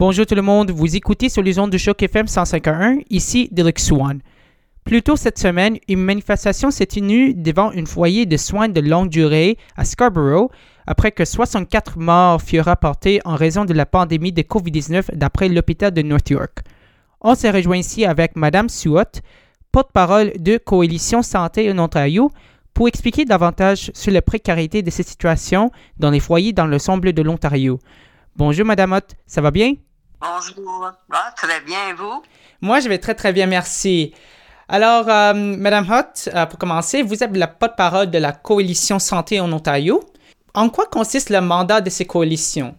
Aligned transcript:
Bonjour 0.00 0.24
tout 0.24 0.34
le 0.34 0.40
monde, 0.40 0.70
vous 0.70 0.96
écoutez 0.96 1.28
sur 1.28 1.42
les 1.42 1.58
ondes 1.58 1.68
du 1.68 1.78
Choc 1.78 2.02
FM 2.02 2.26
151, 2.26 3.00
ici 3.10 3.50
Deluxe 3.52 3.84
Swan. 3.84 4.22
Plus 4.82 5.02
tôt 5.02 5.14
cette 5.14 5.38
semaine, 5.38 5.76
une 5.88 6.00
manifestation 6.00 6.70
s'est 6.70 6.86
tenue 6.86 7.34
devant 7.34 7.70
un 7.76 7.84
foyer 7.84 8.24
de 8.24 8.38
soins 8.38 8.70
de 8.70 8.80
longue 8.80 9.10
durée 9.10 9.58
à 9.76 9.84
Scarborough 9.84 10.50
après 10.86 11.12
que 11.12 11.26
64 11.26 11.98
morts 11.98 12.40
furent 12.40 12.64
rapportés 12.64 13.20
en 13.26 13.34
raison 13.34 13.66
de 13.66 13.74
la 13.74 13.84
pandémie 13.84 14.32
de 14.32 14.40
COVID-19 14.40 15.16
d'après 15.16 15.50
l'hôpital 15.50 15.90
de 15.90 16.00
North 16.00 16.30
York. 16.30 16.60
On 17.20 17.34
se 17.34 17.48
rejoint 17.48 17.76
ici 17.76 18.06
avec 18.06 18.36
Madame 18.36 18.70
Suot, 18.70 19.20
porte-parole 19.70 20.32
de 20.38 20.56
Coalition 20.56 21.20
Santé 21.20 21.70
en 21.70 21.78
Ontario, 21.78 22.30
pour 22.72 22.88
expliquer 22.88 23.26
davantage 23.26 23.90
sur 23.92 24.12
la 24.14 24.22
précarité 24.22 24.80
de 24.80 24.88
cette 24.88 25.08
situation 25.08 25.70
dans 25.98 26.10
les 26.10 26.20
foyers 26.20 26.54
dans 26.54 26.66
le 26.66 26.78
semble 26.78 27.12
de 27.12 27.20
l'Ontario. 27.20 27.78
Bonjour 28.34 28.64
Madame 28.64 28.92
Ott, 28.92 29.14
ça 29.26 29.42
va 29.42 29.50
bien? 29.50 29.74
Bonjour, 30.20 30.90
ah, 31.12 31.32
très 31.34 31.60
bien 31.60 31.88
et 31.88 31.92
vous? 31.94 32.22
Moi, 32.60 32.80
je 32.80 32.90
vais 32.90 32.98
très 32.98 33.14
très 33.14 33.32
bien, 33.32 33.46
merci. 33.46 34.14
Alors, 34.68 35.08
euh, 35.08 35.32
Madame 35.34 35.90
Hutt, 35.90 36.28
euh, 36.34 36.44
pour 36.44 36.58
commencer, 36.58 37.02
vous 37.02 37.24
êtes 37.24 37.34
la 37.34 37.48
porte-parole 37.48 38.10
de 38.10 38.18
la 38.18 38.32
Coalition 38.32 38.98
Santé 38.98 39.40
en 39.40 39.50
Ontario. 39.50 40.04
En 40.52 40.68
quoi 40.68 40.86
consiste 40.86 41.30
le 41.30 41.40
mandat 41.40 41.80
de 41.80 41.88
ces 41.88 42.06
coalitions? 42.06 42.76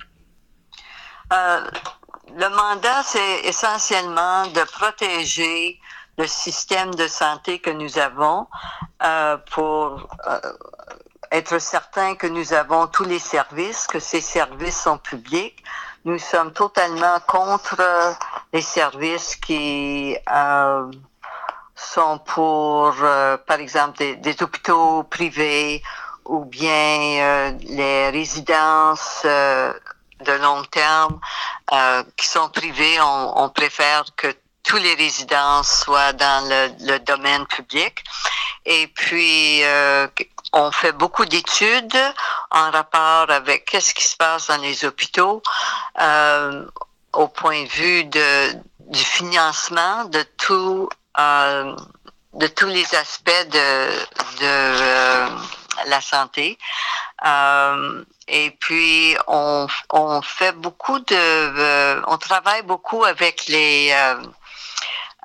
Euh, 1.33 1.61
le 2.37 2.49
mandat, 2.49 3.01
c'est 3.03 3.39
essentiellement 3.45 4.45
de 4.47 4.63
protéger 4.71 5.79
le 6.19 6.27
système 6.27 6.93
de 6.93 7.07
santé 7.07 7.57
que 7.57 7.71
nous 7.71 7.97
avons 7.97 8.45
pour 9.51 10.07
être 11.31 11.59
certain 11.59 12.15
que 12.15 12.27
nous 12.27 12.53
avons 12.53 12.87
tous 12.87 13.05
les 13.05 13.19
services, 13.19 13.87
que 13.87 13.99
ces 13.99 14.21
services 14.21 14.81
sont 14.81 14.97
publics. 14.97 15.63
Nous 16.03 16.17
sommes 16.17 16.51
totalement 16.51 17.19
contre 17.27 17.81
les 18.53 18.61
services 18.61 19.35
qui 19.35 20.17
sont 21.81 22.19
pour, 22.19 22.95
euh, 23.01 23.37
par 23.37 23.59
exemple, 23.59 23.97
des, 23.97 24.43
hôpitaux 24.43 25.03
privés 25.03 25.81
ou 26.25 26.45
bien 26.45 27.19
euh, 27.19 27.51
les 27.61 28.09
résidences 28.09 29.21
euh, 29.25 29.73
de 30.25 30.31
long 30.33 30.63
terme 30.65 31.19
qui 32.17 32.27
sont 32.27 32.49
privées. 32.49 32.99
On, 33.01 33.49
préfère 33.49 34.03
que 34.15 34.27
tous 34.63 34.77
les 34.77 34.93
résidences 34.95 35.83
soient 35.83 36.13
dans 36.13 36.47
le, 36.47 36.97
domaine 36.99 37.45
public. 37.47 38.03
Et 38.65 38.87
puis, 38.87 39.61
on 40.53 40.71
fait 40.71 40.91
beaucoup 40.91 41.25
d'études 41.25 41.97
en 42.51 42.71
rapport 42.71 43.29
avec 43.29 43.65
qu'est-ce 43.65 43.93
qui 43.93 44.03
se 44.07 44.17
passe 44.17 44.47
dans 44.47 44.57
les 44.57 44.85
hôpitaux 44.85 45.41
au 47.13 47.27
point 47.27 47.63
de 47.63 47.69
vue 47.69 48.03
de, 48.05 48.53
du 48.91 49.03
financement 49.03 50.05
de 50.05 50.23
tout 50.37 50.89
euh, 51.19 51.75
de 52.33 52.47
tous 52.47 52.67
les 52.67 52.95
aspects 52.95 53.47
de, 53.49 53.89
de 54.39 54.43
euh, 54.43 55.27
la 55.87 55.99
santé. 55.99 56.57
Euh, 57.25 58.05
et 58.29 58.51
puis 58.51 59.17
on, 59.27 59.67
on 59.89 60.21
fait 60.21 60.53
beaucoup 60.53 60.99
de, 60.99 62.01
on 62.09 62.17
travaille 62.17 62.61
beaucoup 62.61 63.03
avec 63.03 63.47
les 63.47 63.93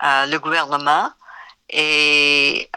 le 0.03 0.37
gouvernement 0.39 1.13
et 1.71 2.69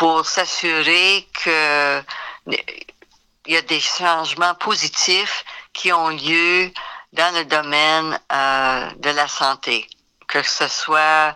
pour 0.00 0.24
s'assurer 0.24 1.28
que 1.44 2.02
il 2.46 3.52
y 3.52 3.56
a 3.58 3.60
des 3.60 3.80
changements 3.80 4.54
positifs 4.54 5.44
qui 5.74 5.92
ont 5.92 6.08
lieu 6.08 6.72
dans 7.12 7.34
le 7.34 7.44
domaine 7.44 8.18
de 8.96 9.10
la 9.10 9.28
santé. 9.28 9.86
Que 10.26 10.42
ce 10.42 10.68
soit 10.68 11.34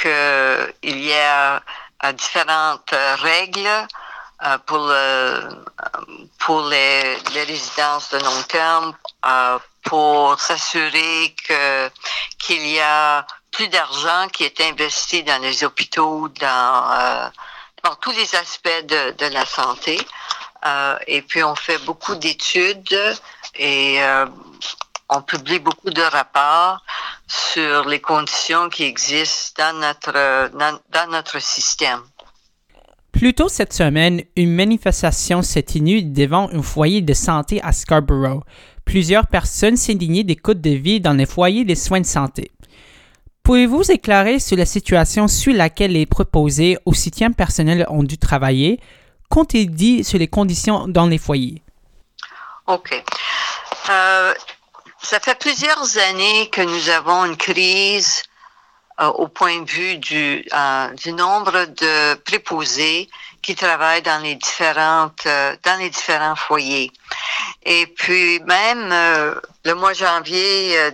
qu'il 0.00 1.00
y 1.04 1.14
a 1.14 1.56
euh, 2.04 2.12
différentes 2.12 2.94
règles 3.18 3.88
euh, 4.44 4.58
pour, 4.66 4.84
pour 6.38 6.62
les, 6.68 7.16
résidences 7.34 8.10
de 8.10 8.18
long 8.18 8.42
terme, 8.44 8.94
euh, 9.26 9.58
pour 9.82 10.38
s'assurer 10.38 11.34
que 11.48 11.90
qu'il 12.38 12.68
y 12.68 12.78
a 12.78 13.26
plus 13.50 13.66
d'argent 13.66 14.28
qui 14.32 14.44
est 14.44 14.60
investi 14.60 15.24
dans 15.24 15.42
les 15.42 15.64
hôpitaux, 15.64 16.28
dans, 16.28 17.32
dans 17.86 17.94
tous 17.96 18.12
les 18.12 18.34
aspects 18.34 18.86
de, 18.88 19.32
la 19.32 19.46
santé. 19.46 19.98
et 21.06 21.22
puis 21.22 21.42
on 21.44 21.54
fait 21.54 21.78
beaucoup 21.84 22.16
d'études 22.16 22.98
et 23.54 24.00
on 25.08 25.22
publie 25.22 25.60
beaucoup 25.60 25.90
de 25.90 26.02
rapports 26.02 26.82
sur 27.28 27.88
les 27.88 28.00
conditions 28.00 28.68
qui 28.68 28.84
existent 28.84 29.62
dans 29.62 29.78
notre, 29.78 30.50
dans, 30.92 31.10
notre 31.10 31.40
système. 31.40 32.00
Plus 33.12 33.34
tôt 33.34 33.48
cette 33.48 33.72
semaine, 33.72 34.22
une 34.36 34.52
manifestation 34.52 35.42
s'est 35.42 35.62
tenue 35.62 36.02
devant 36.02 36.50
un 36.52 36.62
foyer 36.62 37.00
de 37.00 37.14
santé 37.14 37.60
à 37.62 37.72
Scarborough. 37.72 38.42
Plusieurs 38.84 39.26
personnes 39.26 39.76
s'indignaient 39.76 40.22
des 40.24 40.36
coûts 40.36 40.54
de 40.54 40.70
vie 40.70 41.00
dans 41.00 41.14
les 41.14 41.26
foyers 41.26 41.64
de 41.64 41.74
soins 41.74 42.00
de 42.00 42.06
santé. 42.06 42.50
Pouvez-vous 43.46 43.92
éclairer 43.92 44.40
sur 44.40 44.56
la 44.56 44.66
situation 44.66 45.28
sur 45.28 45.54
laquelle 45.54 45.92
les 45.92 46.04
proposés 46.04 46.78
au 46.84 46.92
soutien 46.92 47.30
personnel 47.30 47.86
ont 47.88 48.02
dû 48.02 48.18
travailler? 48.18 48.80
Qu'ont-ils 49.30 49.70
dit 49.70 50.02
sur 50.02 50.18
les 50.18 50.26
conditions 50.26 50.88
dans 50.88 51.06
les 51.06 51.18
foyers? 51.18 51.62
OK. 52.66 53.04
Euh, 53.88 54.34
ça 55.00 55.20
fait 55.20 55.38
plusieurs 55.38 55.96
années 55.96 56.50
que 56.50 56.60
nous 56.60 56.88
avons 56.88 57.24
une 57.24 57.36
crise 57.36 58.24
euh, 58.98 59.06
au 59.06 59.28
point 59.28 59.60
de 59.60 59.70
vue 59.70 59.98
du, 59.98 60.44
euh, 60.52 60.88
du 60.94 61.12
nombre 61.12 61.66
de 61.66 62.14
préposés 62.14 63.08
qui 63.42 63.54
travaillent 63.54 64.02
dans 64.02 64.20
les 64.24 64.34
différentes 64.34 65.24
dans 65.62 65.78
les 65.78 65.90
différents 65.90 66.34
foyers. 66.34 66.90
Et 67.64 67.86
puis 67.86 68.40
même 68.40 68.88
le 69.64 69.74
mois 69.74 69.92
janvier 69.92 70.90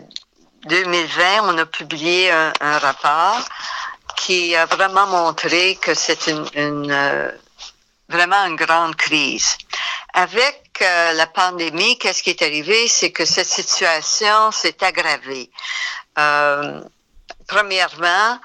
2020, 0.66 1.22
on 1.44 1.58
a 1.58 1.66
publié 1.66 2.30
un, 2.30 2.78
rapport 2.78 3.40
qui 4.16 4.54
a 4.54 4.66
vraiment 4.66 5.06
montré 5.06 5.76
que 5.76 5.94
c'est 5.94 6.28
une, 6.28 6.46
une 6.54 7.32
vraiment 8.12 8.44
une 8.46 8.56
grande 8.56 8.94
crise. 8.96 9.56
Avec 10.14 10.78
euh, 10.82 11.12
la 11.14 11.26
pandémie, 11.26 11.98
qu'est-ce 11.98 12.22
qui 12.22 12.30
est 12.30 12.42
arrivé? 12.42 12.86
C'est 12.86 13.10
que 13.10 13.24
cette 13.24 13.48
situation 13.48 14.52
s'est 14.52 14.82
aggravée. 14.84 15.50
Euh, 16.18 16.80
premièrement, 17.48 18.38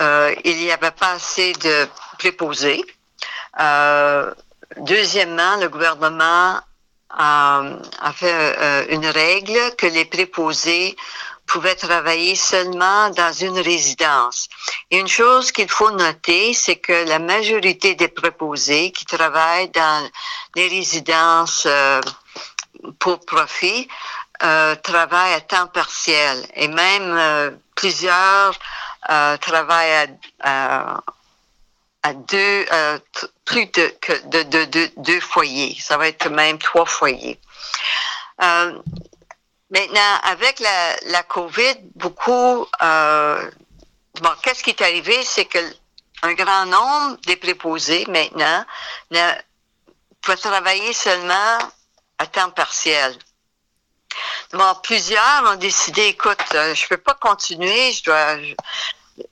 euh, 0.00 0.34
il 0.44 0.56
n'y 0.58 0.70
avait 0.70 0.92
pas 0.92 1.12
assez 1.12 1.52
de 1.54 1.88
préposés. 2.18 2.82
deuxièmement, 4.76 5.56
le 5.56 5.68
gouvernement 5.68 6.60
a 7.10 8.12
fait 8.14 8.86
une 8.90 9.06
règle 9.06 9.74
que 9.76 9.86
les 9.86 10.04
préposés 10.04 10.96
pouvaient 11.50 11.74
travailler 11.74 12.36
seulement 12.36 13.10
dans 13.10 13.32
une 13.32 13.58
résidence. 13.58 14.48
Et 14.92 14.98
une 15.00 15.08
chose 15.08 15.50
qu'il 15.50 15.68
faut 15.68 15.90
noter, 15.90 16.54
c'est 16.54 16.76
que 16.76 17.08
la 17.08 17.18
majorité 17.18 17.96
des 17.96 18.06
préposés 18.06 18.92
qui 18.92 19.04
travaillent 19.04 19.70
dans 19.70 20.08
les 20.54 20.68
résidences 20.68 21.64
euh, 21.66 22.00
pour 23.00 23.18
profit 23.26 23.88
euh, 24.44 24.76
travaillent 24.76 25.34
à 25.34 25.40
temps 25.40 25.66
partiel 25.66 26.46
et 26.54 26.68
même 26.68 27.16
euh, 27.18 27.50
plusieurs 27.74 28.54
travaillent 29.40 30.14
à, 30.40 31.02
deux, 32.28 32.66
plus 33.44 33.66
de, 33.66 33.92
de, 34.26 34.64
de, 34.66 34.90
deux 34.98 35.20
foyers. 35.20 35.76
Ça 35.80 35.96
va 35.96 36.06
être 36.06 36.28
même 36.28 36.58
trois 36.58 36.84
foyers. 36.84 37.40
Maintenant, 39.70 40.16
avec 40.24 40.60
la, 40.60 41.22
COVID, 41.22 41.76
beaucoup, 41.94 42.66
euh, 42.82 43.50
bon, 44.20 44.30
qu'est-ce 44.42 44.64
qui 44.64 44.70
est 44.70 44.82
arrivé, 44.82 45.22
c'est 45.22 45.44
que 45.44 45.58
un 46.22 46.34
grand 46.34 46.66
nombre 46.66 47.16
des 47.26 47.36
préposés 47.36 48.04
maintenant 48.08 48.64
ne, 49.10 49.32
travailler 50.36 50.92
seulement 50.92 51.58
à 52.18 52.26
temps 52.26 52.50
partiel. 52.50 53.16
Bon, 54.52 54.74
plusieurs 54.82 55.44
ont 55.46 55.56
décidé, 55.56 56.06
écoute, 56.06 56.42
euh, 56.54 56.74
je 56.74 56.88
peux 56.88 56.96
pas 56.96 57.14
continuer, 57.14 57.92
je 57.92 58.02
dois, 58.02 58.36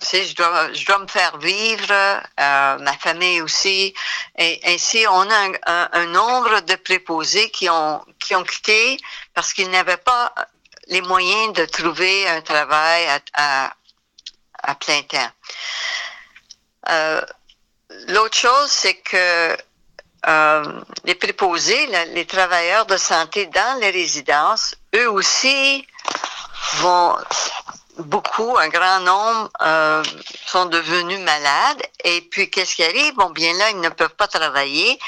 je 0.00 0.84
dois 0.84 0.98
me 0.98 1.06
faire 1.06 1.38
vivre, 1.38 1.90
euh, 1.92 2.78
ma 2.78 2.92
famille 2.98 3.40
aussi. 3.40 3.94
Et 4.36 4.60
ainsi, 4.64 5.04
on 5.08 5.28
a 5.30 5.88
un, 5.92 6.06
nombre 6.06 6.60
de 6.60 6.74
préposés 6.76 7.50
qui 7.50 7.68
ont, 7.68 8.04
qui 8.18 8.34
ont 8.34 8.44
quitté 8.44 8.98
parce 9.34 9.52
qu'ils 9.52 9.70
n'avaient 9.70 9.96
pas 9.96 10.32
les 10.88 11.02
moyens 11.02 11.52
de 11.54 11.64
trouver 11.64 12.28
un 12.28 12.40
travail 12.40 13.06
à, 13.34 13.72
à, 14.62 14.74
plein 14.74 15.02
temps. 15.02 15.30
Euh, 16.88 17.20
l'autre 18.08 18.36
chose, 18.36 18.70
c'est 18.70 18.94
que 18.94 19.56
euh, 20.26 20.80
les 21.04 21.14
préposés, 21.14 21.86
les 22.14 22.26
travailleurs 22.26 22.86
de 22.86 22.96
santé 22.96 23.46
dans 23.46 23.80
les 23.80 23.90
résidences, 23.90 24.74
eux 24.94 25.10
aussi 25.10 25.86
vont 26.78 27.16
beaucoup, 27.98 28.56
un 28.56 28.68
grand 28.68 29.00
nombre 29.00 29.50
euh, 29.62 30.02
sont 30.46 30.66
devenus 30.66 31.18
malades. 31.20 31.82
Et 32.04 32.20
puis, 32.22 32.50
qu'est-ce 32.50 32.76
qui 32.76 32.84
arrive? 32.84 33.14
Bon, 33.14 33.30
bien 33.30 33.52
là, 33.54 33.70
ils 33.70 33.80
ne 33.80 33.88
peuvent 33.88 34.14
pas 34.14 34.28
travailler. 34.28 34.98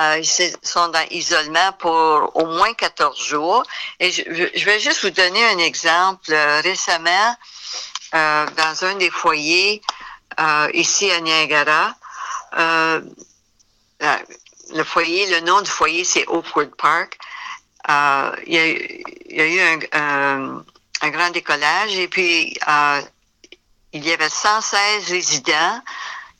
Euh, 0.00 0.18
ils 0.18 0.56
sont 0.62 0.88
dans 0.88 1.06
isolement 1.10 1.72
pour 1.78 2.36
au 2.36 2.46
moins 2.46 2.72
14 2.74 3.18
jours. 3.18 3.62
Et 4.00 4.12
je, 4.12 4.22
je 4.54 4.64
vais 4.64 4.78
juste 4.78 5.02
vous 5.02 5.10
donner 5.10 5.44
un 5.46 5.58
exemple. 5.58 6.32
Récemment, 6.62 7.36
euh, 8.14 8.46
dans 8.56 8.84
un 8.84 8.94
des 8.96 9.10
foyers 9.10 9.82
euh, 10.38 10.70
ici 10.74 11.10
à 11.10 11.20
Niagara, 11.20 11.94
euh, 12.58 13.00
le 14.74 14.84
foyer, 14.84 15.26
le 15.26 15.40
nom 15.40 15.60
du 15.60 15.70
foyer, 15.70 16.04
c'est 16.04 16.26
Oakwood 16.28 16.74
Park. 16.76 17.18
il, 17.88 18.54
y 18.54 18.58
a, 18.58 18.66
il 18.66 19.36
y 19.36 19.40
a 19.40 19.46
eu 19.46 19.88
un 19.92 20.64
un 21.02 21.10
grand 21.10 21.30
décollage. 21.30 21.96
Et 21.96 22.08
puis, 22.08 22.56
euh, 22.68 23.02
il 23.92 24.06
y 24.06 24.12
avait 24.12 24.28
116 24.28 25.10
résidents 25.10 25.80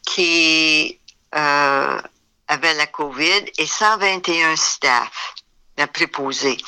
qui 0.02 0.98
euh, 1.34 2.00
avaient 2.48 2.74
la 2.74 2.86
COVID 2.86 3.44
et 3.58 3.66
121 3.66 4.56
staff, 4.56 5.34
la 5.76 5.86
préposés. 5.86 6.58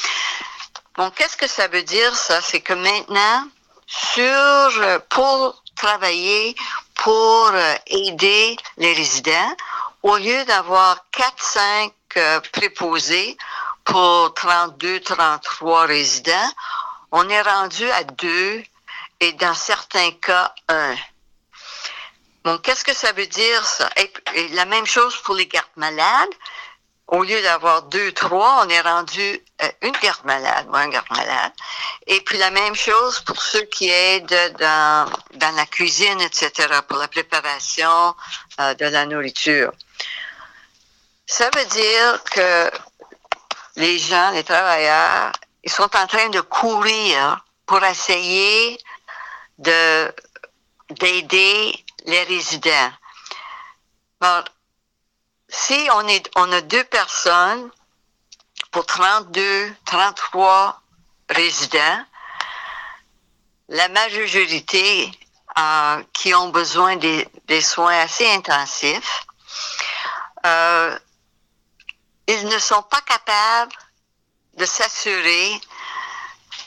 Bon, 0.96 1.10
qu'est-ce 1.10 1.36
que 1.36 1.46
ça 1.46 1.68
veut 1.68 1.82
dire, 1.82 2.14
ça? 2.16 2.40
C'est 2.40 2.60
que 2.60 2.72
maintenant, 2.72 3.44
sur, 3.86 5.02
pour 5.08 5.62
travailler, 5.76 6.56
pour 6.96 7.52
aider 7.86 8.56
les 8.76 8.92
résidents, 8.92 9.56
au 10.02 10.16
lieu 10.16 10.44
d'avoir 10.44 11.04
4-5 11.12 11.92
euh, 12.16 12.40
préposés 12.52 13.36
pour 13.84 14.32
32, 14.34 15.00
33 15.00 15.86
résidents, 15.86 16.50
on 17.12 17.28
est 17.28 17.42
rendu 17.42 17.90
à 17.90 18.04
deux 18.04 18.62
et 19.20 19.32
dans 19.32 19.54
certains 19.54 20.12
cas, 20.12 20.54
un. 20.68 20.94
Bon, 22.44 22.58
qu'est-ce 22.58 22.84
que 22.84 22.94
ça 22.94 23.12
veut 23.12 23.26
dire, 23.26 23.66
ça? 23.66 23.90
Et, 23.96 24.48
la 24.50 24.64
même 24.64 24.86
chose 24.86 25.16
pour 25.22 25.34
les 25.34 25.46
gardes 25.46 25.66
malades. 25.76 26.30
Au 27.08 27.22
lieu 27.22 27.40
d'avoir 27.40 27.84
deux, 27.84 28.12
trois, 28.12 28.62
on 28.64 28.68
est 28.68 28.82
rendu 28.82 29.40
à 29.58 29.70
une 29.80 29.96
garde 30.02 30.24
malade 30.26 30.66
ou 30.68 30.76
un 30.76 30.88
garde 30.88 31.10
malade. 31.10 31.52
Et 32.06 32.20
puis 32.20 32.36
la 32.36 32.50
même 32.50 32.74
chose 32.74 33.20
pour 33.20 33.40
ceux 33.40 33.62
qui 33.62 33.88
aident 33.88 34.54
dans, 34.58 35.10
dans 35.36 35.56
la 35.56 35.64
cuisine, 35.64 36.20
etc., 36.20 36.68
pour 36.86 36.98
la 36.98 37.08
préparation 37.08 38.14
euh, 38.60 38.74
de 38.74 38.84
la 38.84 39.06
nourriture. 39.06 39.72
Ça 41.26 41.48
veut 41.56 41.64
dire 41.64 42.22
que 42.24 42.70
les 43.76 43.98
gens, 43.98 44.30
les 44.32 44.44
travailleurs, 44.44 45.32
ils 45.64 45.70
sont 45.70 45.94
en 45.96 46.06
train 46.06 46.28
de 46.28 46.40
courir 46.40 47.44
pour 47.66 47.82
essayer 47.84 48.78
de 49.58 50.14
d'aider 50.90 51.84
les 52.06 52.22
résidents. 52.24 52.92
si 55.48 55.88
on 55.92 56.08
est 56.08 56.30
on 56.36 56.50
a 56.52 56.60
deux 56.62 56.84
personnes 56.84 57.70
pour 58.70 58.86
32, 58.86 59.74
33 59.84 60.82
résidents, 61.30 62.04
la 63.68 63.88
majorité 63.88 65.10
euh, 65.58 66.02
qui 66.12 66.34
ont 66.34 66.48
besoin 66.50 66.96
des, 66.96 67.26
des 67.46 67.60
soins 67.60 67.98
assez 68.00 68.28
intensifs, 68.30 69.26
euh, 70.46 70.98
ils 72.26 72.46
ne 72.46 72.58
sont 72.58 72.82
pas 72.82 73.00
capables 73.00 73.74
de 74.58 74.66
s'assurer 74.66 75.60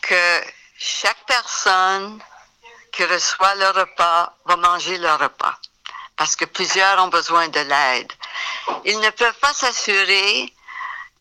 que 0.01 0.43
chaque 0.77 1.23
personne 1.25 2.21
qui 2.93 3.03
reçoit 3.05 3.55
le 3.55 3.69
repas 3.69 4.33
va 4.45 4.55
manger 4.55 4.97
le 4.97 5.13
repas, 5.13 5.57
parce 6.15 6.35
que 6.35 6.45
plusieurs 6.45 7.03
ont 7.03 7.09
besoin 7.09 7.49
de 7.49 7.59
l'aide. 7.59 8.11
Ils 8.85 8.99
ne 8.99 9.09
peuvent 9.09 9.39
pas 9.39 9.53
s'assurer 9.53 10.53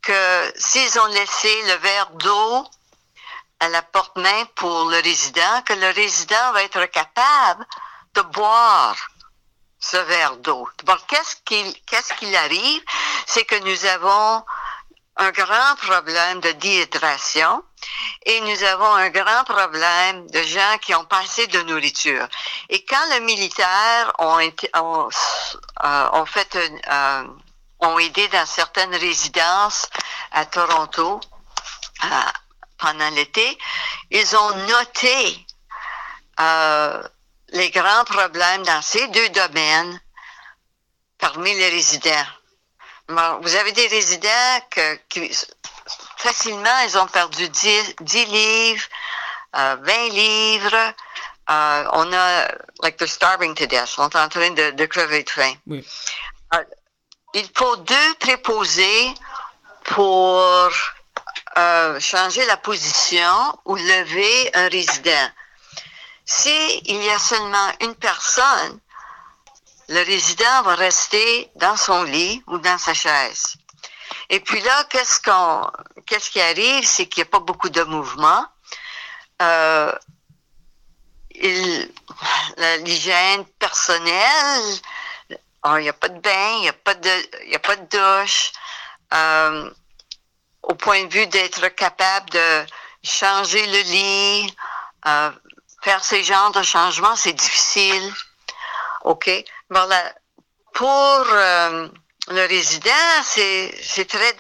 que 0.01 0.53
s'ils 0.57 0.99
ont 1.01 1.07
laissé 1.07 1.63
le 1.67 1.75
verre 1.75 2.11
d'eau 2.11 2.67
à 3.59 3.69
la 3.69 3.83
porte-main 3.83 4.45
pour 4.55 4.87
le 4.87 5.01
résident, 5.01 5.63
que 5.63 5.75
le 5.75 5.91
résident 5.91 6.53
va 6.53 6.63
être 6.63 6.87
capable 6.87 7.67
de 8.15 8.23
boire 8.23 8.97
ce 9.81 9.97
verre 9.97 10.37
d'eau. 10.37 10.69
qu'est-ce 11.09 11.37
qu'il 11.45 11.75
qu'est-ce 11.85 12.13
qu'il 12.15 12.35
arrive? 12.37 12.83
C'est 13.27 13.45
que 13.45 13.57
nous 13.57 13.85
avons 13.87 14.45
un 15.21 15.33
grand 15.33 15.77
problème 15.77 16.41
de 16.41 16.53
dihydration 16.53 17.63
et 18.25 18.41
nous 18.41 18.63
avons 18.65 18.95
un 18.95 19.11
grand 19.11 19.45
problème 19.45 20.27
de 20.31 20.43
gens 20.43 20.79
qui 20.81 20.95
ont 20.95 21.05
pas 21.05 21.19
assez 21.19 21.47
de 21.47 21.61
nourriture. 21.63 22.27
Et 22.71 22.83
quand 22.87 23.07
les 23.11 23.21
militaires 23.21 24.13
ont, 24.19 24.39
été, 24.39 24.71
ont, 24.77 25.09
euh, 25.85 26.25
fait 26.25 26.57
euh, 26.57 27.25
ont 27.81 27.99
aidé 27.99 28.29
dans 28.29 28.47
certaines 28.47 28.95
résidences 28.95 29.89
à 30.33 30.47
Toronto 30.47 31.21
euh, 32.05 32.09
pendant 32.79 33.11
l'été, 33.11 33.59
ils 34.11 34.37
ont 34.37 34.55
noté 34.67 35.47
les 37.53 37.71
grands 37.71 38.05
problèmes 38.05 38.63
dans 38.63 38.81
ces 38.81 39.07
deux 39.09 39.29
domaines 39.29 40.01
parmi 41.19 41.53
les 41.55 41.69
résidents 41.69 42.27
vous 43.43 43.55
avez 43.57 43.73
des 43.73 43.87
résidents 43.89 44.61
qui 45.09 45.31
facilement, 46.21 46.79
ils 46.87 46.99
ont 46.99 47.07
perdu 47.07 47.49
10, 47.49 48.27
livres, 48.27 48.85
20 49.55 49.79
euh, 49.79 50.09
livres. 50.11 50.95
Euh, 51.51 51.85
on 51.93 52.13
a, 52.13 52.49
like, 52.83 52.97
they're 52.99 53.09
starving 53.09 53.55
to 53.55 53.67
death. 53.67 53.89
Ils 53.89 53.95
sont 53.95 54.17
en 54.17 54.29
train 54.29 54.51
de, 54.51 54.87
crever 54.87 55.25
de 55.25 55.31
faim. 55.31 55.55
Euh, 55.69 56.65
il 57.35 57.49
faut 57.55 57.77
deux 57.77 58.15
préposés 58.21 59.15
pour 59.85 60.71
changer 61.99 62.45
la 62.47 62.57
position 62.57 63.59
ou 63.65 63.77
lever 63.77 64.51
un 64.55 64.69
résident. 64.69 65.31
S'il 66.25 66.81
il 66.85 67.03
y 67.03 67.11
a 67.11 67.19
seulement 67.19 67.73
une 67.81 67.95
personne, 67.97 68.79
le 69.91 70.05
résident 70.05 70.63
va 70.63 70.77
rester 70.77 71.51
dans 71.57 71.77
son 71.77 72.05
lit 72.05 72.43
ou 72.47 72.59
dans 72.59 72.79
sa 72.79 72.95
chaise. 72.95 73.57
Et 74.29 74.39
puis 74.39 74.61
là, 74.61 74.85
qu'est-ce 74.85 75.21
qu'on, 75.21 75.69
qu'est-ce 76.07 76.31
qui 76.31 76.41
arrive, 76.41 76.87
c'est 76.87 77.07
qu'il 77.07 77.25
n'y 77.25 77.29
a 77.29 77.31
pas 77.31 77.41
beaucoup 77.41 77.69
de 77.69 77.83
mouvement. 77.83 78.47
Euh, 79.43 79.93
l'hygiène 82.85 83.45
personnelle, 83.59 84.79
oh, 85.65 85.77
il 85.79 85.83
n'y 85.83 85.89
a 85.89 85.93
pas 85.93 86.09
de 86.09 86.21
bain, 86.21 86.53
il 86.59 86.61
n'y 86.61 86.69
a 86.69 87.59
pas 87.59 87.75
de, 87.75 87.87
douche. 87.91 88.53
Euh, 89.13 89.71
au 90.63 90.75
point 90.77 91.03
de 91.05 91.13
vue 91.13 91.27
d'être 91.27 91.67
capable 91.69 92.31
de 92.31 92.67
changer 93.03 93.67
le 93.67 93.81
lit, 93.91 94.57
euh, 95.09 95.33
faire 95.83 96.05
ces 96.05 96.23
genres 96.23 96.53
de 96.53 96.63
changements, 96.63 97.17
c'est 97.17 97.33
difficile. 97.33 98.15
OK? 99.03 99.29
Voilà. 99.71 100.13
Pour 100.75 100.89
euh, 100.89 101.89
le 102.29 102.47
résident, 102.47 103.23
c'est 103.23 104.09
très. 104.09 104.37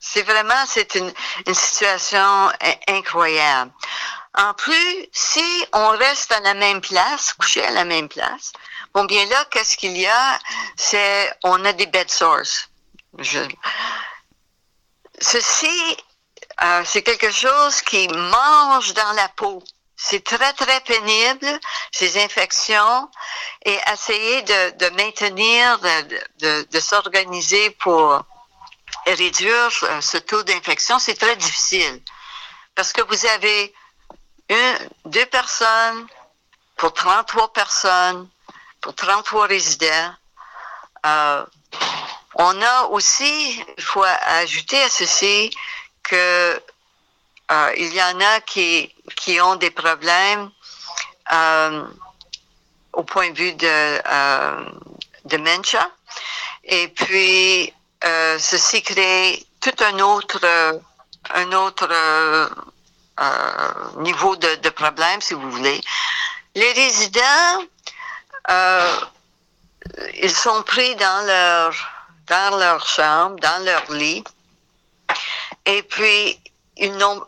C'est 0.00 0.22
vraiment 0.22 0.64
c'est 0.66 0.94
une, 0.94 1.12
une 1.46 1.54
situation 1.54 2.50
incroyable. 2.88 3.72
En 4.34 4.54
plus, 4.54 5.08
si 5.12 5.66
on 5.72 5.88
reste 5.90 6.32
à 6.32 6.40
la 6.40 6.54
même 6.54 6.80
place, 6.80 7.32
couché 7.32 7.64
à 7.64 7.70
la 7.70 7.84
même 7.84 8.08
place, 8.08 8.52
bon 8.94 9.04
bien 9.04 9.26
là, 9.26 9.44
qu'est-ce 9.50 9.76
qu'il 9.76 9.96
y 9.96 10.06
a? 10.06 10.38
C'est 10.76 11.32
on 11.42 11.64
a 11.64 11.72
des 11.72 11.86
bed 11.86 12.10
sores. 12.10 12.68
ceci, 15.20 15.96
euh, 16.62 16.82
c'est 16.84 17.02
quelque 17.02 17.30
chose 17.30 17.82
qui 17.82 18.08
mange 18.08 18.94
dans 18.94 19.12
la 19.12 19.28
peau. 19.30 19.62
C'est 20.00 20.22
très, 20.22 20.52
très 20.52 20.80
pénible, 20.82 21.60
ces 21.90 22.22
infections, 22.22 23.10
et 23.64 23.76
essayer 23.92 24.42
de, 24.42 24.70
de 24.78 24.90
maintenir, 24.90 25.78
de, 26.38 26.62
de, 26.70 26.80
s'organiser 26.80 27.70
pour 27.70 28.22
réduire 29.06 29.70
euh, 29.82 30.00
ce 30.00 30.18
taux 30.18 30.44
d'infection, 30.44 31.00
c'est 31.00 31.16
très 31.16 31.34
difficile. 31.34 32.00
Parce 32.76 32.92
que 32.92 33.02
vous 33.02 33.26
avez 33.26 33.74
une, 34.48 34.88
deux 35.06 35.26
personnes 35.26 36.06
pour 36.76 36.94
33 36.94 37.52
personnes, 37.52 38.28
pour 38.80 38.94
33 38.94 39.48
résidents. 39.48 40.14
Euh, 41.06 41.44
on 42.36 42.62
a 42.62 42.84
aussi, 42.84 43.64
il 43.76 43.82
faut 43.82 44.04
ajouter 44.04 44.80
à 44.80 44.88
ceci 44.88 45.50
que 46.04 46.62
euh, 47.50 47.72
il 47.76 47.94
y 47.94 48.02
en 48.02 48.20
a 48.20 48.40
qui, 48.40 48.94
qui 49.16 49.40
ont 49.40 49.56
des 49.56 49.70
problèmes 49.70 50.50
euh, 51.32 51.84
au 52.92 53.04
point 53.04 53.30
de 53.30 53.36
vue 53.36 53.52
de 53.54 53.66
euh, 53.66 54.70
dementia. 55.24 55.90
Et 56.64 56.88
puis, 56.88 57.72
euh, 58.04 58.38
ceci 58.38 58.82
crée 58.82 59.44
tout 59.60 59.84
un 59.84 59.98
autre, 60.00 60.40
un 61.34 61.52
autre 61.52 61.88
niveau 63.96 64.36
de, 64.36 64.68
problème, 64.70 65.20
si 65.20 65.34
vous 65.34 65.50
voulez. 65.50 65.80
Les 66.54 66.72
résidents, 66.72 67.64
ils 70.22 70.34
sont 70.34 70.62
pris 70.62 70.94
dans 70.96 71.26
leur, 71.26 71.74
dans 72.26 72.56
leur 72.58 72.86
chambre, 72.86 73.36
dans 73.40 73.64
leur 73.64 73.90
lit, 73.92 74.22
et 75.66 75.82
puis 75.82 76.38
ils 76.76 76.96
n'ont, 76.96 77.22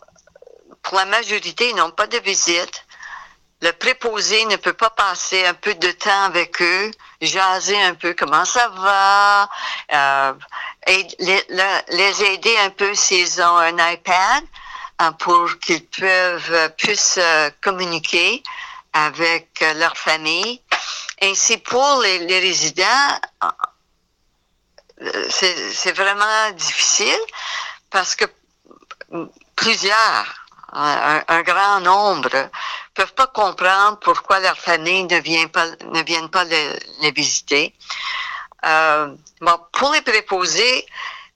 pour 0.82 0.98
la 0.98 1.04
majorité, 1.06 1.70
ils 1.70 1.76
n'ont 1.76 1.90
pas 1.90 2.06
de 2.06 2.18
visite. 2.18 2.84
Le 3.62 3.72
préposé 3.72 4.46
ne 4.46 4.56
peut 4.56 4.72
pas 4.72 4.88
passer 4.88 5.44
un 5.44 5.52
peu 5.52 5.74
de 5.74 5.90
temps 5.90 6.24
avec 6.24 6.62
eux, 6.62 6.90
jaser 7.20 7.80
un 7.82 7.94
peu 7.94 8.14
comment 8.14 8.46
ça 8.46 8.68
va, 8.68 9.50
euh, 9.92 10.32
les, 10.88 12.24
aider 12.24 12.56
un 12.64 12.70
peu 12.70 12.94
s'ils 12.94 13.42
ont 13.42 13.58
un 13.58 13.92
iPad 13.92 14.44
hein, 14.98 15.12
pour 15.12 15.58
qu'ils 15.58 15.84
peuvent 15.86 16.72
puissent 16.78 17.18
euh, 17.20 17.50
communiquer 17.60 18.42
avec 18.94 19.62
leur 19.76 19.96
famille. 19.96 20.62
Ainsi 21.20 21.58
pour 21.58 22.00
les, 22.00 22.40
résidents, 22.40 23.20
euh, 25.02 25.28
c'est 25.30 25.92
vraiment 25.92 26.50
difficile 26.52 27.20
parce 27.90 28.16
que 28.16 28.24
plusieurs 29.54 30.39
un, 30.72 31.42
grand 31.42 31.80
nombre 31.80 32.50
peuvent 32.94 33.14
pas 33.14 33.26
comprendre 33.26 33.98
pourquoi 33.98 34.40
leur 34.40 34.58
famille 34.58 35.04
ne 35.04 35.18
vient 35.20 35.48
pas 35.48 35.66
ne 35.86 36.02
viennent 36.02 36.30
pas 36.30 36.44
les, 36.44 37.10
visiter. 37.12 37.74
Euh, 38.64 39.14
bon, 39.40 39.58
pour 39.72 39.92
les 39.92 40.02
préposés, 40.02 40.86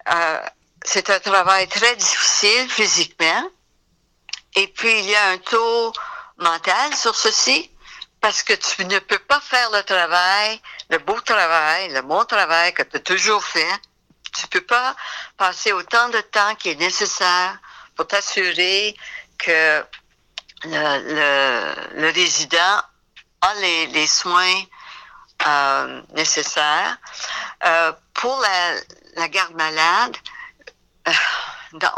euh, 0.08 0.40
c'est 0.84 1.10
un 1.10 1.20
travail 1.20 1.66
très 1.68 1.96
difficile 1.96 2.68
physiquement. 2.68 3.50
Et 4.56 4.68
puis 4.68 4.98
il 5.00 5.10
y 5.10 5.16
a 5.16 5.30
un 5.30 5.38
taux 5.38 5.92
mental 6.38 6.94
sur 6.94 7.14
ceci 7.14 7.70
parce 8.20 8.42
que 8.42 8.52
tu 8.54 8.84
ne 8.86 8.98
peux 9.00 9.18
pas 9.18 9.40
faire 9.40 9.70
le 9.72 9.82
travail, 9.82 10.60
le 10.90 10.98
beau 10.98 11.20
travail, 11.20 11.92
le 11.92 12.02
bon 12.02 12.24
travail 12.24 12.72
que 12.72 12.82
tu 12.82 12.96
as 12.96 13.00
toujours 13.00 13.44
fait. 13.44 13.80
Tu 14.38 14.46
peux 14.48 14.62
pas 14.62 14.96
passer 15.36 15.72
autant 15.72 16.08
de 16.08 16.20
temps 16.20 16.54
qui 16.56 16.70
est 16.70 16.80
nécessaire 16.80 17.58
pour 17.94 18.06
t'assurer 18.06 18.96
que 19.44 19.84
le, 20.64 22.12
résident 22.12 22.82
a 23.40 23.54
les, 23.54 24.06
soins 24.06 24.62
euh, 25.46 26.02
nécessaires. 26.14 26.96
Euh, 27.64 27.92
pour 28.14 28.42
la, 29.16 29.28
garde 29.28 29.54
malade, 29.54 30.16
euh, 31.08 31.12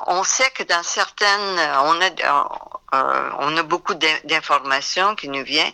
on 0.07 0.25
sait 0.25 0.51
que 0.51 0.63
dans 0.65 0.83
certaines, 0.83 1.59
on 1.85 2.01
a, 2.01 3.37
on 3.39 3.57
a 3.57 3.63
beaucoup 3.63 3.95
d'informations 3.95 5.15
qui 5.15 5.29
nous 5.29 5.45
viennent. 5.45 5.73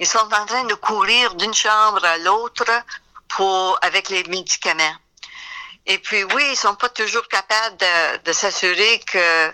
Ils 0.00 0.06
sont 0.06 0.18
en 0.18 0.46
train 0.46 0.64
de 0.64 0.74
courir 0.74 1.34
d'une 1.36 1.54
chambre 1.54 2.04
à 2.04 2.18
l'autre 2.18 2.64
pour 3.28 3.78
avec 3.82 4.08
les 4.08 4.24
médicaments. 4.24 4.96
Et 5.86 5.98
puis 5.98 6.24
oui, 6.24 6.44
ils 6.50 6.56
sont 6.56 6.74
pas 6.74 6.88
toujours 6.88 7.28
capables 7.28 7.76
de 8.24 8.32
s'assurer 8.32 9.00
que 9.00 9.52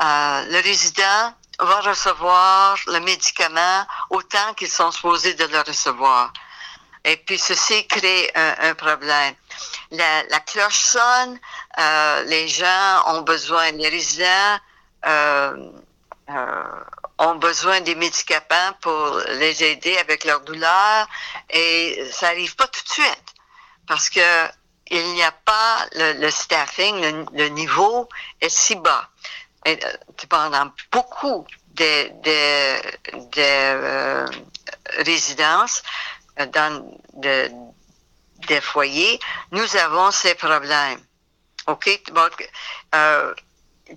euh, 0.00 0.44
le 0.46 0.62
résident 0.62 1.34
va 1.58 1.80
recevoir 1.80 2.78
le 2.86 3.00
médicament 3.00 3.86
autant 4.10 4.54
qu'ils 4.54 4.70
sont 4.70 4.90
supposés 4.90 5.34
de 5.34 5.44
le 5.44 5.60
recevoir. 5.60 6.32
Et 7.04 7.16
puis 7.16 7.38
ceci 7.38 7.86
crée 7.86 8.30
un, 8.34 8.74
problème. 8.74 9.34
La, 9.90 10.40
cloche 10.46 10.78
sonne, 10.78 11.38
euh, 11.78 12.22
les 12.24 12.48
gens 12.48 13.02
ont 13.06 13.22
besoin, 13.22 13.70
les 13.72 13.88
résidents 13.88 14.58
euh, 15.06 15.72
ont 17.18 17.34
besoin 17.36 17.80
des 17.80 17.94
médicaments 17.94 18.72
pour 18.80 19.20
les 19.30 19.64
aider 19.64 19.96
avec 19.98 20.24
leur 20.24 20.40
douleur 20.42 21.08
et 21.50 22.08
ça 22.12 22.28
n'arrive 22.28 22.54
pas 22.56 22.66
tout 22.66 22.82
de 22.84 22.88
suite 22.90 23.34
parce 23.86 24.10
que 24.10 24.48
il 24.90 25.12
n'y 25.14 25.22
a 25.22 25.32
pas 25.32 25.86
le, 25.92 26.30
staffing, 26.30 27.26
le, 27.32 27.48
niveau 27.48 28.08
est 28.40 28.48
si 28.48 28.74
bas 28.76 29.08
pendant 30.28 30.70
beaucoup 30.92 31.46
de, 31.74 32.10
euh, 33.38 34.26
résidences, 34.98 35.82
euh, 36.40 36.46
dans 36.46 37.00
des 37.14 38.60
foyers, 38.60 39.18
nous 39.52 39.76
avons 39.76 40.10
ces 40.10 40.34
problèmes. 40.34 41.00
OK? 41.66 42.02
Euh, 42.94 43.34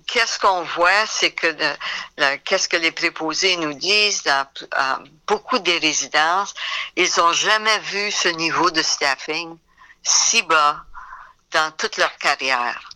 qu'est-ce 0.06 0.38
qu'on 0.38 0.62
voit, 0.62 1.06
c'est 1.06 1.32
que 1.32 1.54
qu'est-ce 2.44 2.68
que 2.68 2.76
les 2.76 2.92
préposés 2.92 3.56
nous 3.56 3.74
disent 3.74 4.22
dans 4.24 4.46
beaucoup 5.26 5.58
des 5.58 5.78
résidences, 5.78 6.54
ils 6.96 7.08
n'ont 7.18 7.32
jamais 7.32 7.78
vu 7.80 8.10
ce 8.10 8.28
niveau 8.28 8.70
de 8.70 8.82
staffing 8.82 9.56
si 10.02 10.42
bas 10.42 10.84
dans 11.52 11.70
toute 11.72 11.96
leur 11.96 12.16
carrière. 12.18 12.91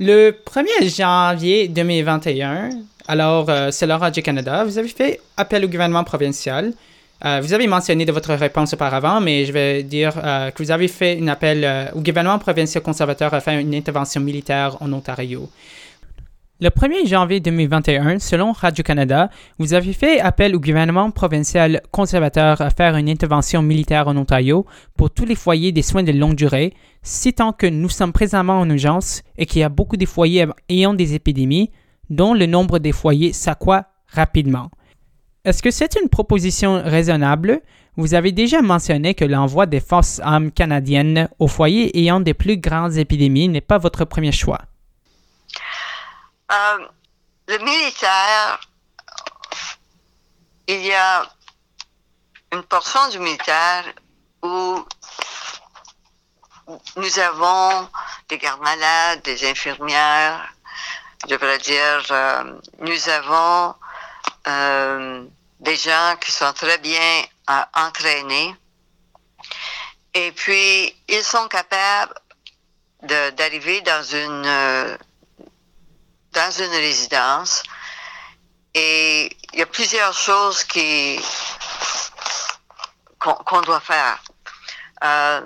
Le 0.00 0.30
1er 0.30 0.96
janvier 0.96 1.66
2021, 1.66 2.70
alors 3.08 3.50
euh, 3.50 3.72
c'est 3.72 3.84
le 3.84 4.10
du 4.12 4.22
Canada, 4.22 4.62
vous 4.62 4.78
avez 4.78 4.86
fait 4.86 5.20
appel 5.36 5.64
au 5.64 5.68
gouvernement 5.68 6.04
provincial. 6.04 6.72
Euh, 7.24 7.40
vous 7.42 7.52
avez 7.52 7.66
mentionné 7.66 8.04
de 8.04 8.12
votre 8.12 8.32
réponse 8.34 8.72
auparavant, 8.74 9.20
mais 9.20 9.44
je 9.44 9.50
vais 9.50 9.82
dire 9.82 10.12
euh, 10.22 10.52
que 10.52 10.62
vous 10.62 10.70
avez 10.70 10.86
fait 10.86 11.18
un 11.20 11.26
appel 11.26 11.90
au 11.96 12.00
gouvernement 12.00 12.38
provincial 12.38 12.80
conservateur 12.80 13.34
à 13.34 13.40
faire 13.40 13.58
une 13.58 13.74
intervention 13.74 14.20
militaire 14.20 14.76
en 14.80 14.92
Ontario. 14.92 15.50
Le 16.60 16.70
1er 16.70 17.06
janvier 17.06 17.38
2021, 17.38 18.18
selon 18.18 18.50
Radio-Canada, 18.50 19.30
vous 19.60 19.74
avez 19.74 19.92
fait 19.92 20.18
appel 20.18 20.56
au 20.56 20.58
gouvernement 20.58 21.12
provincial 21.12 21.80
conservateur 21.92 22.60
à 22.60 22.70
faire 22.70 22.96
une 22.96 23.08
intervention 23.08 23.62
militaire 23.62 24.08
en 24.08 24.16
Ontario 24.16 24.66
pour 24.96 25.12
tous 25.12 25.24
les 25.24 25.36
foyers 25.36 25.70
des 25.70 25.82
soins 25.82 26.02
de 26.02 26.10
longue 26.10 26.34
durée, 26.34 26.74
citant 27.00 27.52
que 27.52 27.68
nous 27.68 27.88
sommes 27.88 28.12
présentement 28.12 28.58
en 28.58 28.68
urgence 28.68 29.22
et 29.36 29.46
qu'il 29.46 29.60
y 29.60 29.62
a 29.62 29.68
beaucoup 29.68 29.96
de 29.96 30.04
foyers 30.04 30.46
ayant 30.68 30.94
des 30.94 31.14
épidémies, 31.14 31.70
dont 32.10 32.34
le 32.34 32.46
nombre 32.46 32.80
des 32.80 32.90
foyers 32.90 33.32
s'accroît 33.32 33.84
rapidement. 34.08 34.68
Est-ce 35.44 35.62
que 35.62 35.70
c'est 35.70 35.94
une 36.02 36.08
proposition 36.08 36.82
raisonnable? 36.82 37.60
Vous 37.96 38.14
avez 38.14 38.32
déjà 38.32 38.62
mentionné 38.62 39.14
que 39.14 39.24
l'envoi 39.24 39.66
des 39.66 39.78
forces 39.78 40.20
armes 40.24 40.50
canadiennes 40.50 41.28
aux 41.38 41.46
foyers 41.46 41.96
ayant 41.96 42.18
des 42.18 42.34
plus 42.34 42.56
grandes 42.56 42.96
épidémies 42.96 43.46
n'est 43.46 43.60
pas 43.60 43.78
votre 43.78 44.04
premier 44.04 44.32
choix. 44.32 44.62
Euh, 46.50 46.88
le 47.46 47.58
militaire, 47.58 48.60
il 50.66 50.80
y 50.80 50.94
a 50.94 51.26
une 52.52 52.62
portion 52.62 53.06
du 53.08 53.18
militaire 53.18 53.84
où 54.42 54.86
nous 56.96 57.18
avons 57.18 57.88
des 58.28 58.38
gardes 58.38 58.62
malades, 58.62 59.22
des 59.22 59.48
infirmières, 59.50 60.54
je 61.24 61.34
devrais 61.34 61.58
dire, 61.58 62.06
euh, 62.10 62.58
nous 62.78 63.08
avons 63.08 63.74
euh, 64.46 65.26
des 65.60 65.76
gens 65.76 66.16
qui 66.20 66.32
sont 66.32 66.52
très 66.54 66.78
bien 66.78 67.24
entraînés. 67.74 68.54
Et 70.14 70.32
puis 70.32 70.94
ils 71.08 71.24
sont 71.24 71.48
capables 71.48 72.14
d'arriver 73.02 73.82
dans 73.82 74.02
une 74.02 74.98
dans 76.32 76.50
une 76.50 76.70
résidence 76.70 77.62
et 78.74 79.36
il 79.52 79.58
y 79.58 79.62
a 79.62 79.66
plusieurs 79.66 80.12
choses 80.12 80.64
qui 80.64 81.20
qu'on 83.18 83.60
doit 83.62 83.80
faire. 83.80 84.22
Euh, 85.02 85.40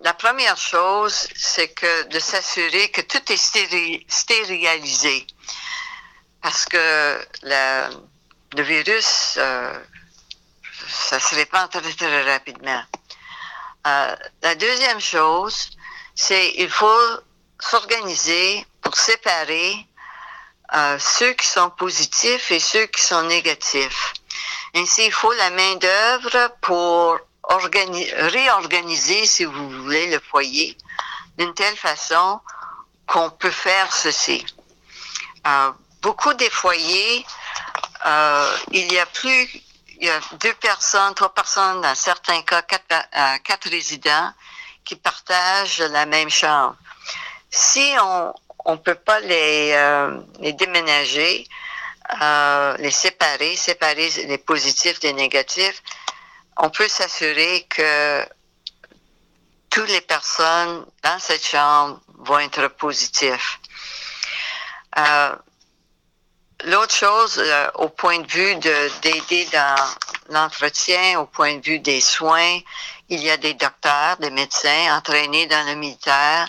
la 0.00 0.14
première 0.14 0.56
chose, 0.56 1.28
c'est 1.34 1.68
que 1.68 2.08
de 2.08 2.18
s'assurer 2.18 2.90
que 2.90 3.00
tout 3.00 3.32
est 3.32 4.02
stérilisé. 4.08 5.26
Parce 6.42 6.64
que 6.66 7.26
le 7.42 8.62
virus, 8.62 9.34
euh, 9.38 9.78
ça 10.88 11.18
se 11.18 11.34
répand 11.34 11.68
très, 11.70 11.80
très 11.80 12.22
rapidement. 12.32 12.82
Euh, 13.86 14.16
la 14.42 14.54
deuxième 14.54 15.00
chose, 15.00 15.70
c'est 16.14 16.54
il 16.56 16.70
faut 16.70 17.20
s'organiser 17.58 18.64
pour 18.82 18.96
séparer 18.96 19.86
euh, 20.74 20.98
ceux 20.98 21.32
qui 21.34 21.46
sont 21.46 21.70
positifs 21.70 22.50
et 22.50 22.58
ceux 22.58 22.86
qui 22.86 23.02
sont 23.02 23.22
négatifs. 23.22 24.12
Ainsi, 24.74 25.06
il 25.06 25.12
faut 25.12 25.32
la 25.32 25.50
main-d'œuvre 25.50 26.50
pour 26.60 27.18
réorganiser, 27.48 29.24
si 29.26 29.44
vous 29.44 29.70
voulez, 29.82 30.08
le 30.08 30.20
foyer 30.20 30.76
d'une 31.38 31.54
telle 31.54 31.76
façon 31.76 32.40
qu'on 33.06 33.30
peut 33.30 33.50
faire 33.50 33.92
ceci. 33.92 34.44
Euh, 35.46 35.70
beaucoup 36.02 36.34
des 36.34 36.50
foyers, 36.50 37.24
euh, 38.04 38.56
il 38.72 38.92
y 38.92 38.98
a 38.98 39.06
plus, 39.06 39.48
il 40.00 40.06
y 40.06 40.10
a 40.10 40.20
deux 40.40 40.54
personnes, 40.54 41.14
trois 41.14 41.32
personnes, 41.32 41.80
dans 41.80 41.94
certains 41.94 42.42
cas, 42.42 42.62
quatre, 42.62 43.42
quatre 43.44 43.70
résidents 43.70 44.32
qui 44.84 44.96
partagent 44.96 45.80
la 45.80 46.06
même 46.06 46.30
chambre. 46.30 46.76
Si 47.50 47.94
on, 48.02 48.34
on 48.66 48.76
peut 48.76 48.96
pas 48.96 49.20
les, 49.20 49.72
les 50.40 50.52
déménager, 50.52 51.46
les 52.78 52.90
séparer, 52.90 53.56
séparer 53.56 54.10
les 54.26 54.38
positifs 54.38 55.00
des 55.00 55.12
négatifs. 55.12 55.82
On 56.58 56.68
peut 56.70 56.88
s'assurer 56.88 57.66
que 57.68 58.26
toutes 59.70 59.88
les 59.88 60.00
personnes 60.00 60.84
dans 61.02 61.18
cette 61.18 61.46
chambre 61.46 62.00
vont 62.18 62.40
être 62.40 62.68
positives. 62.68 63.58
L'autre 66.64 66.94
chose, 66.94 67.38
euh, 67.38 67.70
au 67.74 67.90
point 67.90 68.18
de 68.18 68.26
vue 68.26 68.56
d'aider 68.56 69.46
dans 69.52 69.76
l'entretien, 70.30 71.20
au 71.20 71.26
point 71.26 71.56
de 71.56 71.62
vue 71.62 71.80
des 71.80 72.00
soins, 72.00 72.58
il 73.10 73.20
y 73.20 73.30
a 73.30 73.36
des 73.36 73.52
docteurs, 73.54 74.16
des 74.16 74.30
médecins 74.30 74.96
entraînés 74.96 75.46
dans 75.46 75.66
le 75.66 75.74
militaire 75.74 76.48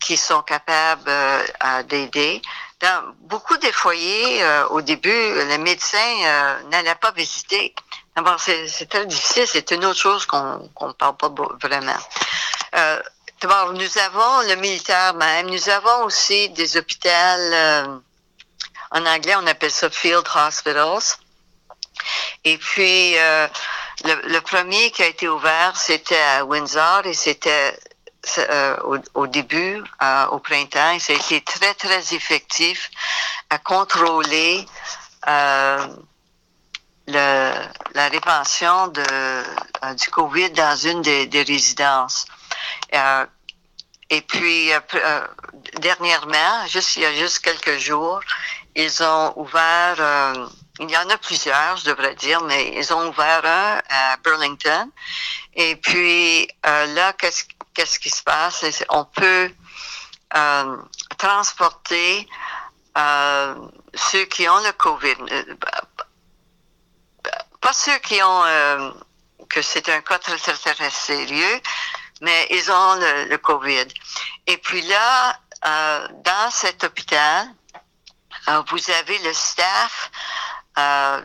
qui 0.00 0.16
sont 0.16 0.42
capables 0.42 1.08
euh, 1.08 1.82
d'aider. 1.84 2.42
Dans 2.80 3.14
beaucoup 3.20 3.56
des 3.56 3.72
foyers, 3.72 4.42
euh, 4.42 4.66
au 4.68 4.80
début, 4.80 5.10
les 5.10 5.58
médecins 5.58 6.60
n'allaient 6.70 6.94
pas 6.94 7.10
visiter. 7.10 7.74
D'abord, 8.14 8.38
c'est 8.40 8.88
très 8.88 9.06
difficile, 9.06 9.46
c'est 9.46 9.70
une 9.72 9.84
autre 9.84 9.98
chose 9.98 10.26
qu'on 10.26 10.70
ne 10.80 10.92
parle 10.92 11.16
pas 11.16 11.32
vraiment. 11.60 11.98
D'abord, 13.40 13.72
nous 13.72 13.98
avons 13.98 14.48
le 14.48 14.56
militaire 14.56 15.14
même, 15.14 15.46
nous 15.46 15.68
avons 15.68 16.04
aussi 16.04 16.48
des 16.50 16.76
hôpitaux 16.76 17.08
en 18.90 19.04
anglais, 19.06 19.34
on 19.36 19.46
appelle 19.46 19.70
ça 19.70 19.90
Field 19.90 20.24
Hospitals. 20.34 21.18
Et 22.44 22.56
puis, 22.58 23.18
euh, 23.18 23.48
le, 24.04 24.38
premier 24.40 24.90
qui 24.90 25.02
a 25.02 25.06
été 25.06 25.28
ouvert, 25.28 25.76
c'était 25.76 26.18
à 26.18 26.44
Windsor 26.44 27.02
et 27.04 27.14
c'était 27.14 27.78
euh, 28.38 28.76
au, 29.14 29.26
début, 29.26 29.82
euh, 30.02 30.26
au 30.26 30.38
printemps, 30.38 30.98
ça 30.98 31.12
a 31.12 31.16
été 31.16 31.40
très, 31.40 31.74
très 31.74 32.14
effectif 32.14 32.90
à 33.50 33.58
contrôler 33.58 34.66
la 35.26 35.88
répansion 38.10 38.88
de, 38.88 39.94
du 39.94 40.08
COVID 40.10 40.50
dans 40.50 40.76
une 40.76 41.02
des, 41.02 41.26
des 41.26 41.42
résidences. 41.42 42.26
et 44.10 44.20
puis, 44.22 44.70
dernièrement, 45.80 46.66
juste 46.66 46.96
il 46.96 47.02
y 47.02 47.06
a 47.06 47.14
juste 47.14 47.40
quelques 47.40 47.78
jours, 47.78 48.20
ils 48.78 49.02
ont 49.02 49.32
ouvert, 49.36 49.96
euh, 49.98 50.46
il 50.78 50.90
y 50.90 50.96
en 50.96 51.08
a 51.10 51.18
plusieurs, 51.18 51.76
je 51.76 51.86
devrais 51.86 52.14
dire, 52.14 52.40
mais 52.42 52.74
ils 52.76 52.92
ont 52.92 53.08
ouvert 53.08 53.44
un 53.44 53.80
à 53.88 54.16
Burlington. 54.18 54.90
Et 55.54 55.76
puis 55.76 56.48
euh, 56.66 56.86
là, 56.94 57.12
qu'est-ce, 57.14 57.44
qu'est-ce 57.74 57.98
qui 57.98 58.10
se 58.10 58.22
passe? 58.22 58.64
On 58.88 59.04
peut 59.04 59.52
euh, 60.36 60.76
transporter 61.16 62.28
ceux 63.94 64.24
qui 64.24 64.48
ont 64.48 64.58
le 64.58 64.72
COVID. 64.72 65.16
Pas 67.60 67.72
ceux 67.72 67.98
qui 67.98 68.20
ont 68.22 68.94
que 69.48 69.62
c'est 69.62 69.88
un 69.88 70.00
cas 70.00 70.18
très, 70.18 70.36
très, 70.36 70.90
sérieux, 70.90 71.60
mais 72.20 72.48
ils 72.50 72.70
ont 72.70 72.94
le, 72.96 73.36
COVID. 73.36 73.86
Et 74.48 74.58
puis 74.58 74.82
là, 74.82 75.38
dans 76.24 76.50
cet 76.50 76.82
hôpital, 76.82 77.48
euh, 78.48 78.62
vous 78.70 78.90
avez 78.90 79.18
le 79.18 79.32
staff 79.34 80.10
euh, 80.78 81.20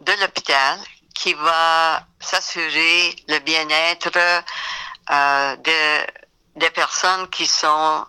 de 0.00 0.12
l'hôpital 0.20 0.78
qui 1.14 1.34
va 1.34 2.02
s'assurer 2.20 3.16
le 3.28 3.38
bien-être 3.40 4.10
euh, 5.10 5.56
des 6.56 6.70
personnes 6.70 7.28
qui 7.30 7.46
sont 7.46 8.06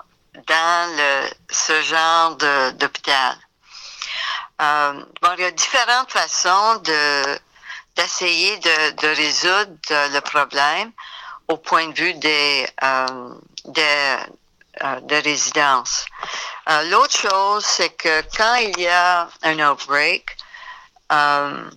dans 0.48 1.26
ce 1.50 1.82
genre 1.82 2.36
d'hôpital. 2.74 3.36
bon, 4.60 5.34
il 5.38 5.42
y 5.42 5.46
a 5.46 5.52
différentes 5.52 6.12
façons 6.12 6.76
de 6.84 7.40
d'essayer 7.96 8.58
de, 8.60 9.08
résoudre 9.16 9.76
le 9.90 10.20
problème 10.22 10.92
au 11.50 11.58
point 11.58 11.88
de 11.88 11.94
vue 11.94 12.14
des, 12.14 12.66
de 14.82 15.16
résidence. 15.24 16.06
Euh, 16.70 16.84
l'autre 16.90 17.18
chose, 17.18 17.66
c'est 17.66 17.90
que 17.90 18.22
quand 18.38 18.56
il 18.56 18.80
y 18.80 18.88
a 18.88 19.28
un 19.42 19.60
outbreak, 19.72 20.38
euh, 21.12 21.70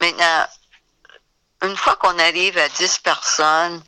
maintenant, 0.00 0.46
une 1.62 1.76
fois 1.76 1.96
qu'on 1.96 2.18
arrive 2.18 2.58
à 2.58 2.68
10 2.68 2.98
personnes, 2.98 3.82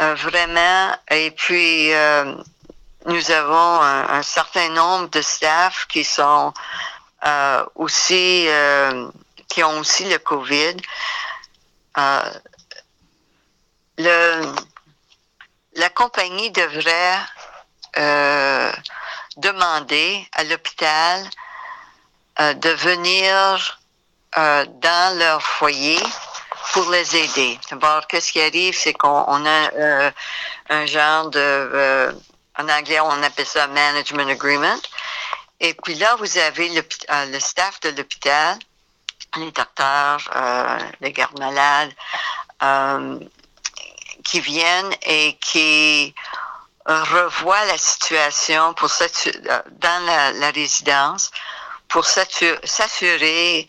euh, 0.00 0.14
vraiment, 0.14 0.94
et 1.10 1.30
puis 1.30 1.90
nous 3.06 3.30
avons 3.30 3.80
un, 3.82 4.22
certain 4.22 4.68
nombre 4.70 5.08
de 5.08 5.22
staff 5.22 5.86
qui 5.88 6.04
sont 6.04 6.52
aussi, 7.74 8.46
qui 9.48 9.64
ont 9.64 9.78
aussi 9.78 10.04
le 10.04 10.18
COVID. 10.18 10.76
le, 13.98 14.54
la 15.74 15.88
compagnie 15.88 16.50
devrait 16.50 17.18
euh, 17.96 18.72
demander 19.36 20.26
à 20.32 20.44
l'hôpital 20.44 21.28
euh, 22.40 22.54
de 22.54 22.70
venir 22.70 23.80
euh, 24.38 24.64
dans 24.66 25.18
leur 25.18 25.42
foyer 25.42 25.98
pour 26.72 26.90
les 26.90 27.16
aider. 27.16 27.58
D'abord, 27.70 28.06
qu'est-ce 28.06 28.32
qui 28.32 28.40
arrive, 28.40 28.74
c'est 28.74 28.94
qu'on 28.94 29.46
a 29.46 30.12
un 30.70 30.86
genre 30.86 31.28
de, 31.28 32.14
en 32.58 32.68
anglais, 32.68 33.00
on 33.00 33.22
appelle 33.22 33.46
ça 33.46 33.66
management 33.66 34.30
agreement. 34.30 34.78
Et 35.60 35.74
puis 35.74 35.94
là, 35.94 36.16
vous 36.16 36.38
avez 36.38 36.70
le, 36.70 36.82
le 37.30 37.40
staff 37.40 37.80
de 37.80 37.90
l'hôpital, 37.90 38.58
les 39.36 39.50
docteurs, 39.50 40.20
les 41.00 41.12
gardes 41.12 41.38
malades, 41.38 41.92
qui 44.24 44.40
viennent 44.40 44.92
et 45.02 45.38
qui 45.40 46.14
revoient 46.86 47.64
la 47.66 47.78
situation 47.78 48.74
pour 48.74 48.90
dans 48.90 50.06
la, 50.06 50.50
résidence 50.50 51.30
pour 51.88 52.04
s'assurer 52.04 53.66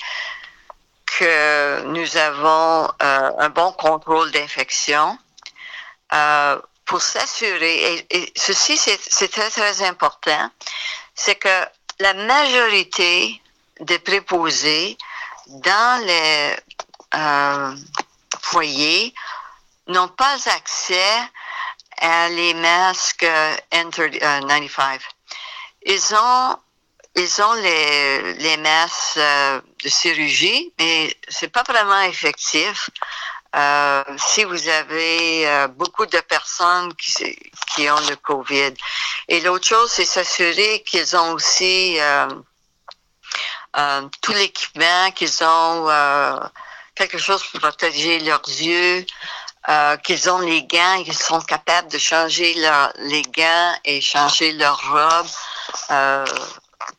que 1.17 1.83
nous 1.83 2.17
avons 2.17 2.89
euh, 3.01 3.31
un 3.37 3.49
bon 3.49 3.71
contrôle 3.73 4.31
d'infection, 4.31 5.17
euh, 6.13 6.59
pour 6.85 7.01
s'assurer, 7.01 8.05
et, 8.09 8.33
ceci 8.35 8.77
c'est 8.77 9.27
très 9.27 9.49
très 9.49 9.83
important, 9.83 10.49
c'est 11.13 11.35
que 11.35 11.65
la 11.99 12.13
majorité 12.13 13.41
des 13.79 13.99
préposés 13.99 14.97
dans 15.47 16.05
les 16.05 16.55
euh, 17.15 17.75
foyers 18.41 19.13
n'ont 19.87 20.07
pas 20.07 20.37
accès 20.47 21.21
à 21.97 22.29
les 22.29 22.53
masques 22.53 23.25
N95. 23.71 24.79
Euh, 24.79 24.97
ils 25.85 26.15
ont 26.15 26.57
ils 27.15 27.41
ont 27.43 27.53
les, 27.53 28.33
les 28.33 28.57
masques 28.57 29.17
euh, 29.17 29.61
de 29.83 29.89
chirurgie, 29.89 30.73
mais 30.79 31.15
c'est 31.27 31.49
pas 31.49 31.61
vraiment 31.63 32.01
effectif. 32.01 32.89
Euh, 33.55 34.03
si 34.17 34.43
vous 34.45 34.67
avez 34.67 35.67
beaucoup 35.75 36.07
de 36.07 36.19
personnes 36.21 36.91
qui, 36.95 37.37
qui 37.67 37.87
ont 37.87 37.99
le 38.09 38.15
COVID. 38.15 38.73
Et 39.27 39.41
l'autre 39.41 39.67
chose, 39.67 39.91
c'est 39.91 40.05
s'assurer 40.05 40.81
qu'ils 40.81 41.15
ont 41.15 41.33
aussi 41.33 41.99
tout 44.21 44.31
l'équipement, 44.31 45.11
qu'ils 45.11 45.43
ont 45.43 45.87
quelque 46.95 47.19
chose 47.19 47.43
pour 47.43 47.59
protéger 47.59 48.19
leurs 48.21 48.47
yeux, 48.47 49.05
euh, 49.69 49.97
qu'ils 49.97 50.29
ont 50.29 50.39
les 50.39 50.63
gants, 50.63 51.03
qu'ils 51.03 51.17
sont 51.17 51.41
capables 51.41 51.89
de 51.91 51.97
changer 51.97 52.53
leur, 52.55 52.91
les 52.97 53.21
gants 53.23 53.75
et 53.85 54.01
changer 54.01 54.51
leur 54.53 54.79
robe 54.91 55.27
euh, 55.91 56.25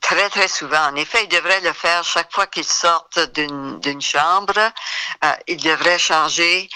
très, 0.01 0.29
très 0.29 0.49
souvent. 0.49 0.87
En 0.87 0.97
effet, 0.97 1.25
ils 1.25 1.29
devraient 1.29 1.61
le 1.61 1.73
faire 1.73 2.05
chaque 2.05 2.33
fois 2.33 2.47
qu'ils 2.47 2.65
sortent 2.65 3.21
d'une 3.35 4.01
chambre. 4.01 4.59
Euh, 4.59 5.33
ils 5.47 5.63
devraient 5.63 5.99
changer 5.99 6.69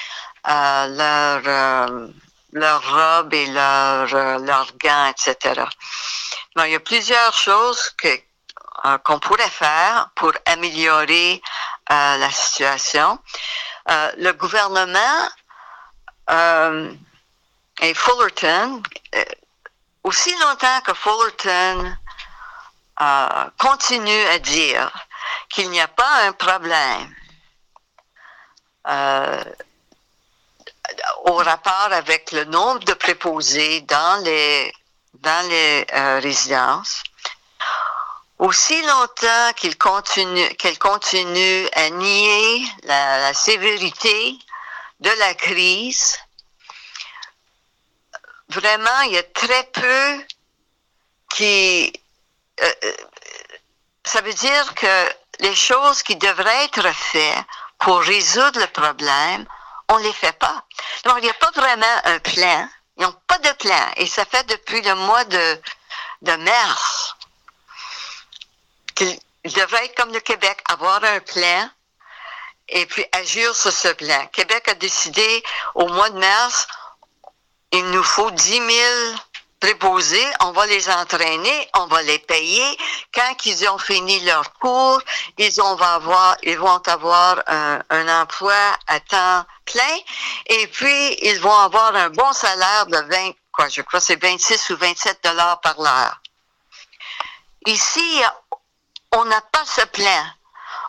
euh, 0.48 0.86
leur, 0.86 1.42
euh, 1.46 2.08
leur 2.52 2.80
robe 2.90 3.34
et 3.34 3.46
leur, 3.46 4.06
leurs 4.40 4.72
gants, 4.78 5.12
etc. 5.12 5.62
Bon, 6.56 6.64
il 6.64 6.72
y 6.72 6.74
a 6.74 6.80
plusieurs 6.80 7.34
choses 7.34 7.94
qu'on 9.04 9.18
pourrait 9.20 9.50
faire 9.50 10.10
pour 10.14 10.32
améliorer 10.46 11.42
la 11.90 12.30
situation. 12.30 13.18
le 13.86 14.32
gouvernement 14.32 15.28
euh, 16.30 16.92
et 17.80 17.94
Fullerton, 17.94 18.82
euh, 19.14 19.24
aussi 20.04 20.34
longtemps 20.38 20.80
que 20.82 20.94
Fullerton 20.94 21.92
euh, 23.00 23.44
continue 23.58 24.24
à 24.26 24.38
dire 24.38 24.90
qu'il 25.48 25.70
n'y 25.70 25.80
a 25.80 25.88
pas 25.88 26.26
un 26.26 26.32
problème 26.32 27.14
au 31.24 31.34
rapport 31.34 31.90
avec 31.92 32.32
le 32.32 32.44
nombre 32.44 32.80
de 32.84 32.94
préposés 32.94 33.82
dans 33.82 34.24
les 34.24 34.72
dans 35.14 35.48
les 35.48 35.84
résidences, 36.20 37.02
aussi 38.38 38.80
longtemps 38.82 39.52
qu'il 39.56 39.76
continue, 39.76 40.48
qu'elle 40.56 40.78
continue 40.78 41.68
à 41.74 41.90
nier 41.90 42.64
la, 42.84 43.34
sévérité 43.34 44.38
de 45.00 45.10
la 45.10 45.34
crise, 45.34 46.18
vraiment, 48.48 49.00
il 49.02 49.12
y 49.12 49.18
a 49.18 49.22
très 49.22 49.64
peu 49.64 50.24
qui... 51.30 51.92
Euh, 52.60 52.72
euh, 52.84 52.96
ça 54.04 54.20
veut 54.22 54.32
dire 54.32 54.74
que 54.74 55.12
les 55.40 55.54
choses 55.54 56.02
qui 56.02 56.16
devraient 56.16 56.64
être 56.64 56.90
faites 56.92 57.44
pour 57.78 58.00
résoudre 58.00 58.58
le 58.58 58.66
problème, 58.68 59.46
on 59.88 59.98
ne 59.98 60.04
les 60.04 60.12
fait 60.12 60.32
pas. 60.32 60.64
Donc, 61.04 61.18
il 61.18 61.24
n'y 61.24 61.30
a 61.30 61.34
pas 61.34 61.50
vraiment 61.52 62.00
un 62.04 62.18
plan. 62.18 62.68
Ils 62.96 63.04
n'ont 63.04 63.16
pas 63.26 63.38
de 63.38 63.52
plan. 63.52 63.92
Et 63.96 64.06
ça 64.06 64.24
fait 64.24 64.44
depuis 64.46 64.82
le 64.82 64.94
mois 64.94 65.24
de, 65.24 65.62
de 66.22 66.32
mars 66.36 67.16
qu'ils 68.94 69.20
devraient, 69.44 69.92
comme 69.96 70.12
le 70.12 70.20
Québec, 70.20 70.60
avoir 70.68 71.02
un 71.04 71.20
plan 71.20 71.70
et 72.68 72.86
puis 72.86 73.04
agir 73.12 73.54
sur 73.54 73.72
ce 73.72 73.88
plan. 73.88 74.26
Québec 74.32 74.68
a 74.68 74.74
décidé 74.74 75.42
au 75.74 75.86
mois 75.88 76.10
de 76.10 76.18
mars, 76.18 76.66
il 77.72 77.84
nous 77.90 78.02
faut 78.02 78.30
10 78.30 78.50
000 78.50 78.64
préposés, 79.60 80.26
on 80.40 80.52
va 80.52 80.66
les 80.66 80.88
entraîner, 80.88 81.68
on 81.76 81.86
va 81.86 82.02
les 82.02 82.18
payer. 82.20 82.78
Quand 83.12 83.44
ils 83.44 83.68
ont 83.68 83.78
fini 83.78 84.20
leur 84.20 84.52
cours, 84.54 85.00
ils, 85.36 85.60
ont, 85.60 85.74
va 85.74 85.94
avoir, 85.94 86.36
ils 86.42 86.58
vont 86.58 86.80
avoir 86.86 87.42
un, 87.46 87.82
un, 87.90 88.22
emploi 88.22 88.54
à 88.86 89.00
temps 89.00 89.44
plein 89.64 89.98
et 90.46 90.66
puis 90.68 91.14
ils 91.22 91.40
vont 91.40 91.56
avoir 91.56 91.94
un 91.96 92.10
bon 92.10 92.32
salaire 92.32 92.86
de 92.86 92.98
20, 92.98 93.32
quoi, 93.52 93.68
je 93.68 93.82
crois 93.82 94.00
c'est 94.00 94.22
26 94.22 94.70
ou 94.70 94.76
27 94.76 95.24
dollars 95.24 95.60
par 95.60 95.80
l'heure. 95.80 96.20
Ici, 97.66 98.22
on 99.12 99.24
n'a 99.24 99.40
pas 99.40 99.64
ce 99.64 99.84
plan. 99.86 100.24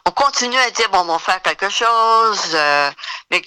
On 0.06 0.12
continue 0.12 0.58
à 0.58 0.72
dire, 0.72 0.90
bon, 0.90 1.00
on 1.00 1.06
va 1.06 1.20
faire 1.20 1.42
quelque 1.42 1.70
chose, 1.70 2.52
euh, 2.54 2.92
mais 3.32 3.42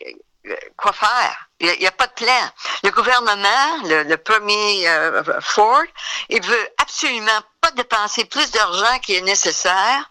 euh, 0.47 0.57
quoi 0.77 0.93
faire? 0.93 1.49
Il 1.61 1.79
n'y 1.79 1.87
a, 1.87 1.93
pas 1.93 2.09
de 2.09 2.13
plan. 2.13 2.51
Le 2.83 2.91
gouvernement, 2.91 3.77
le, 3.85 4.17
premier 4.17 4.89
euh, 4.89 5.23
Ford, 5.41 5.85
il 6.29 6.43
veut 6.45 6.69
absolument 6.79 7.41
pas 7.61 7.71
dépenser 7.73 8.25
plus 8.25 8.51
d'argent 8.51 8.99
qu'il 8.99 9.17
est 9.17 9.21
nécessaire 9.23 10.09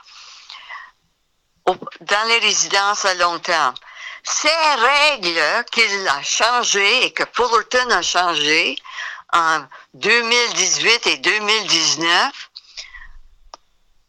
dans 1.66 2.28
les 2.28 2.40
résidences 2.40 3.06
à 3.06 3.14
long 3.16 3.38
terme. 3.40 3.76
Ces 4.24 4.48
règles 4.50 5.66
qu'il 5.72 6.08
a 6.08 6.22
changées 6.24 7.06
et 7.06 7.14
que 7.14 7.24
Fullerton 7.34 7.90
a 7.90 8.02
changées 8.02 8.78
en 9.34 9.66
2018 9.96 11.08
et 11.08 11.18
2019, 11.18 12.50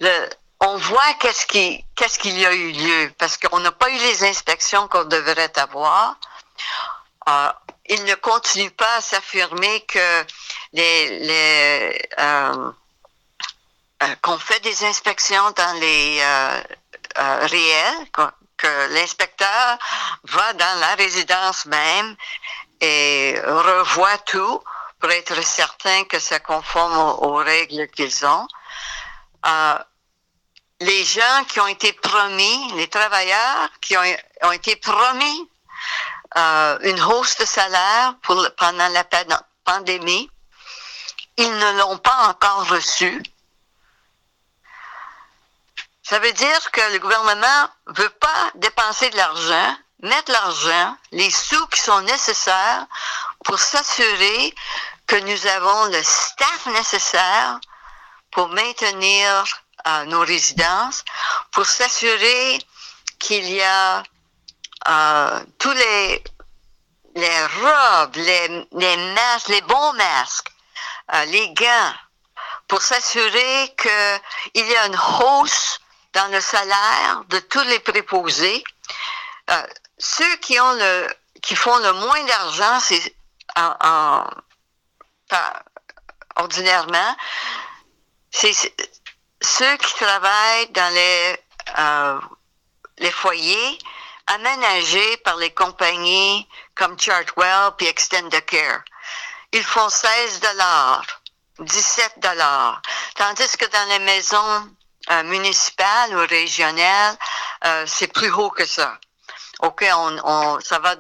le, 0.01 0.29
on 0.63 0.77
voit 0.77 1.15
qu'est-ce 1.19 1.45
qui, 1.47 1.85
qu'est-ce 1.97 2.19
qu'il 2.19 2.39
y 2.39 2.47
a 2.47 2.55
eu 2.55 2.71
lieu, 2.71 3.13
parce 3.19 3.37
qu'on 3.37 3.59
n'a 3.59 3.73
pas 3.73 3.91
eu 3.91 3.99
les 3.99 4.25
inspections 4.25 4.87
qu'on 4.87 5.05
devrait 5.05 5.53
avoir. 5.59 6.17
Euh, 7.29 7.53
il 7.89 8.05
ne 8.05 8.15
continue 8.15 8.71
pas 8.71 8.97
à 8.97 9.01
s'affirmer 9.01 9.81
que 9.87 10.25
les, 10.73 12.01
euh, 12.19 12.73
euh, 14.05 14.15
qu'on 14.23 14.39
fait 14.39 14.61
des 14.61 14.85
inspections 14.85 15.51
dans 15.51 15.81
les 15.81 16.23
réels, 17.17 18.07
que 18.57 18.95
l'inspecteur 18.95 19.79
va 20.25 20.53
dans 20.53 20.79
la 20.79 20.95
résidence 20.95 21.67
même 21.67 22.17
et 22.81 23.35
revoit 23.45 24.19
tout 24.19 24.63
pour 25.01 25.11
être 25.11 25.43
certain 25.43 26.05
que 26.05 26.21
ça 26.21 26.39
conforme 26.39 26.97
aux, 26.99 27.35
règles 27.35 27.89
qu'ils 27.89 28.25
ont 28.25 28.47
les 30.83 31.05
gens 31.05 31.45
qui 31.49 31.61
ont 31.61 31.67
été 31.67 31.93
promis, 31.93 32.73
les 32.75 32.89
travailleurs 32.89 33.69
qui 33.81 33.97
ont, 33.97 34.53
été 34.53 34.77
promis 34.77 35.51
euh, 36.37 36.79
une 36.83 37.01
hausse 37.03 37.37
de 37.39 37.45
salaire 37.45 38.15
pendant 38.57 38.89
la 38.89 39.05
pandémie, 39.65 40.31
ils 41.37 41.59
ne 41.59 41.79
l'ont 41.79 41.99
pas 41.99 42.29
encore 42.29 42.69
reçu. 42.69 43.23
Ça 46.03 46.19
veut 46.19 46.33
dire 46.33 46.71
que 46.73 46.93
le 46.93 46.99
gouvernement 46.99 47.69
ne 47.89 47.95
veut 47.95 48.11
pas 48.11 48.51
dépenser 48.57 49.09
de 49.11 49.17
l'argent, 49.17 49.77
mettre 50.01 50.33
l'argent, 50.33 50.97
les 51.13 51.31
sous 51.31 51.67
qui 51.69 51.81
sont 51.81 52.01
nécessaires 52.03 52.87
pour 53.45 53.59
s'assurer 53.59 54.55
que 55.07 55.17
nous 55.17 55.47
avons 55.47 55.85
le 55.87 56.03
staff 56.03 56.67
nécessaire 56.67 57.61
pour 58.33 58.49
maintenir 58.49 59.62
nos 60.07 60.21
résidences 60.21 61.05
pour 61.51 61.67
s'assurer 61.67 62.59
qu'il 63.19 63.49
y 63.49 63.63
a 63.63 64.03
euh, 64.89 65.45
tous 65.59 65.73
les, 65.73 66.25
les 67.15 67.47
robes, 67.47 68.17
les, 68.17 68.67
les 68.73 68.97
masques, 69.15 69.49
les 69.49 69.61
bons 69.63 69.93
masques, 69.93 70.51
euh, 71.15 71.25
les 71.27 71.53
gants, 71.55 71.95
pour 72.67 72.83
s'assurer 72.83 73.75
qu'il 73.77 74.67
y 74.67 74.77
a 74.77 74.87
une 74.87 74.99
hausse 75.21 75.79
dans 76.13 76.31
le 76.33 76.41
salaire 76.41 77.23
de 77.29 77.39
tous 77.39 77.63
les 77.63 77.79
préposés. 77.81 78.65
Euh, 79.51 79.67
ceux 79.99 80.37
qui 80.37 80.59
ont 80.59 80.73
le 80.73 81.09
qui 81.43 81.57
font 81.57 81.77
le 81.79 81.93
moins 81.93 82.25
d'argent, 82.25 82.79
c'est 82.81 83.17
en, 83.57 84.25
ordinairement, 86.37 87.17
c'est 88.31 88.53
ceux 89.43 89.77
qui 89.77 89.95
travaillent 89.95 90.71
dans 90.71 90.95
les, 90.95 91.37
euh, 91.79 92.21
les 92.99 93.11
foyers 93.11 93.79
aménagés 94.27 95.17
par 95.19 95.37
les 95.37 95.53
compagnies 95.53 96.47
comme 96.75 96.99
Chartwell 96.99 97.73
puis 97.77 97.87
Extendicare. 97.87 98.83
Ils 99.53 99.65
font 99.65 99.89
16 99.89 100.41
dollars, 100.41 101.05
17 101.59 102.15
dollars. 102.19 102.81
Tandis 103.17 103.57
que 103.59 103.67
dans 103.67 103.89
les 103.91 103.99
maisons 103.99 104.71
euh, 105.11 105.23
municipales 105.25 106.15
ou 106.17 106.27
régionales, 106.27 107.17
euh, 107.67 107.85
c'est 107.87 108.13
plus 108.13 108.31
haut 108.31 108.51
que 108.51 108.65
ça. 108.65 108.99
OK, 109.61 109.85
on, 109.95 110.19
on 110.25 110.61
ça 110.61 110.79
va 110.79 110.97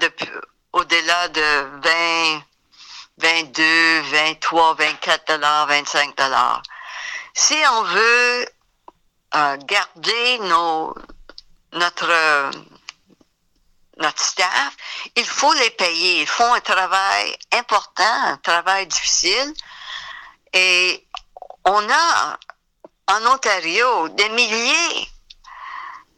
au-delà 0.73 1.29
de 1.29 1.81
20, 1.83 2.43
22, 3.19 4.01
23, 4.03 4.75
24 4.75 5.29
dollars, 5.29 5.67
25 5.67 6.17
dollars. 6.17 6.63
Si 7.35 7.57
on 7.71 7.83
veut 7.85 8.49
euh, 9.35 9.57
garder 9.65 10.39
nos, 10.41 10.95
notre, 11.73 12.51
notre 13.97 14.23
staff, 14.23 14.77
il 15.17 15.25
faut 15.25 15.53
les 15.55 15.71
payer. 15.71 16.23
Ils 16.23 16.27
font 16.27 16.53
un 16.53 16.61
travail 16.61 17.37
important, 17.53 18.25
un 18.27 18.37
travail 18.39 18.87
difficile. 18.87 19.55
Et 20.53 21.07
on 21.65 21.89
a 21.91 22.39
en 23.09 23.27
Ontario 23.27 24.09
des 24.11 24.29
milliers 24.31 25.09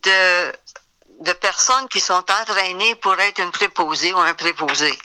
de, 0.02 0.52
de 1.20 1.32
personnes 1.34 1.88
qui 1.88 2.00
sont 2.00 2.24
entraînées 2.30 2.96
pour 2.96 3.18
être 3.20 3.40
une 3.40 3.52
préposée 3.52 4.12
ou 4.12 4.18
un 4.18 4.34
préposé. 4.34 4.98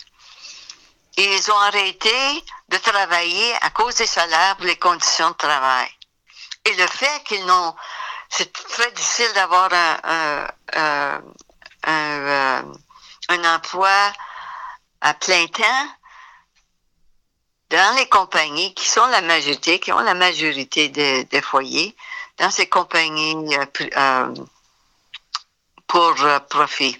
Et 1.17 1.36
ils 1.36 1.52
ont 1.52 1.60
arrêté 1.60 2.43
de 2.69 2.78
travailler 2.78 3.54
à 3.62 3.69
cause 3.69 3.95
des 3.95 4.08
salaires 4.08 4.56
pour 4.58 4.65
les 4.65 4.78
conditions 4.78 5.30
de 5.30 5.36
travail. 5.36 5.89
Le 6.77 6.88
fait 6.88 7.23
qu'ils 7.25 7.45
n'ont, 7.45 7.73
c'est 8.29 8.53
très 8.53 8.91
difficile 8.91 9.32
d'avoir 9.34 9.69
un, 9.73 10.47
euh, 10.75 11.19
un, 13.29 13.55
emploi 13.55 13.89
à 15.01 15.13
plein 15.15 15.47
temps 15.47 15.88
dans 17.71 17.95
les 17.97 18.08
compagnies 18.08 18.73
qui 18.75 18.88
sont 18.88 19.05
la 19.08 19.21
majorité, 19.21 19.79
qui 19.79 19.91
ont 19.91 19.99
la 19.99 20.13
majorité 20.13 20.89
des, 20.89 21.41
foyers, 21.41 21.95
dans 22.38 22.51
ces 22.51 22.67
compagnies 22.67 23.55
euh, 23.55 23.65
euh 23.97 24.34
pour 25.88 26.13
profit. 26.49 26.95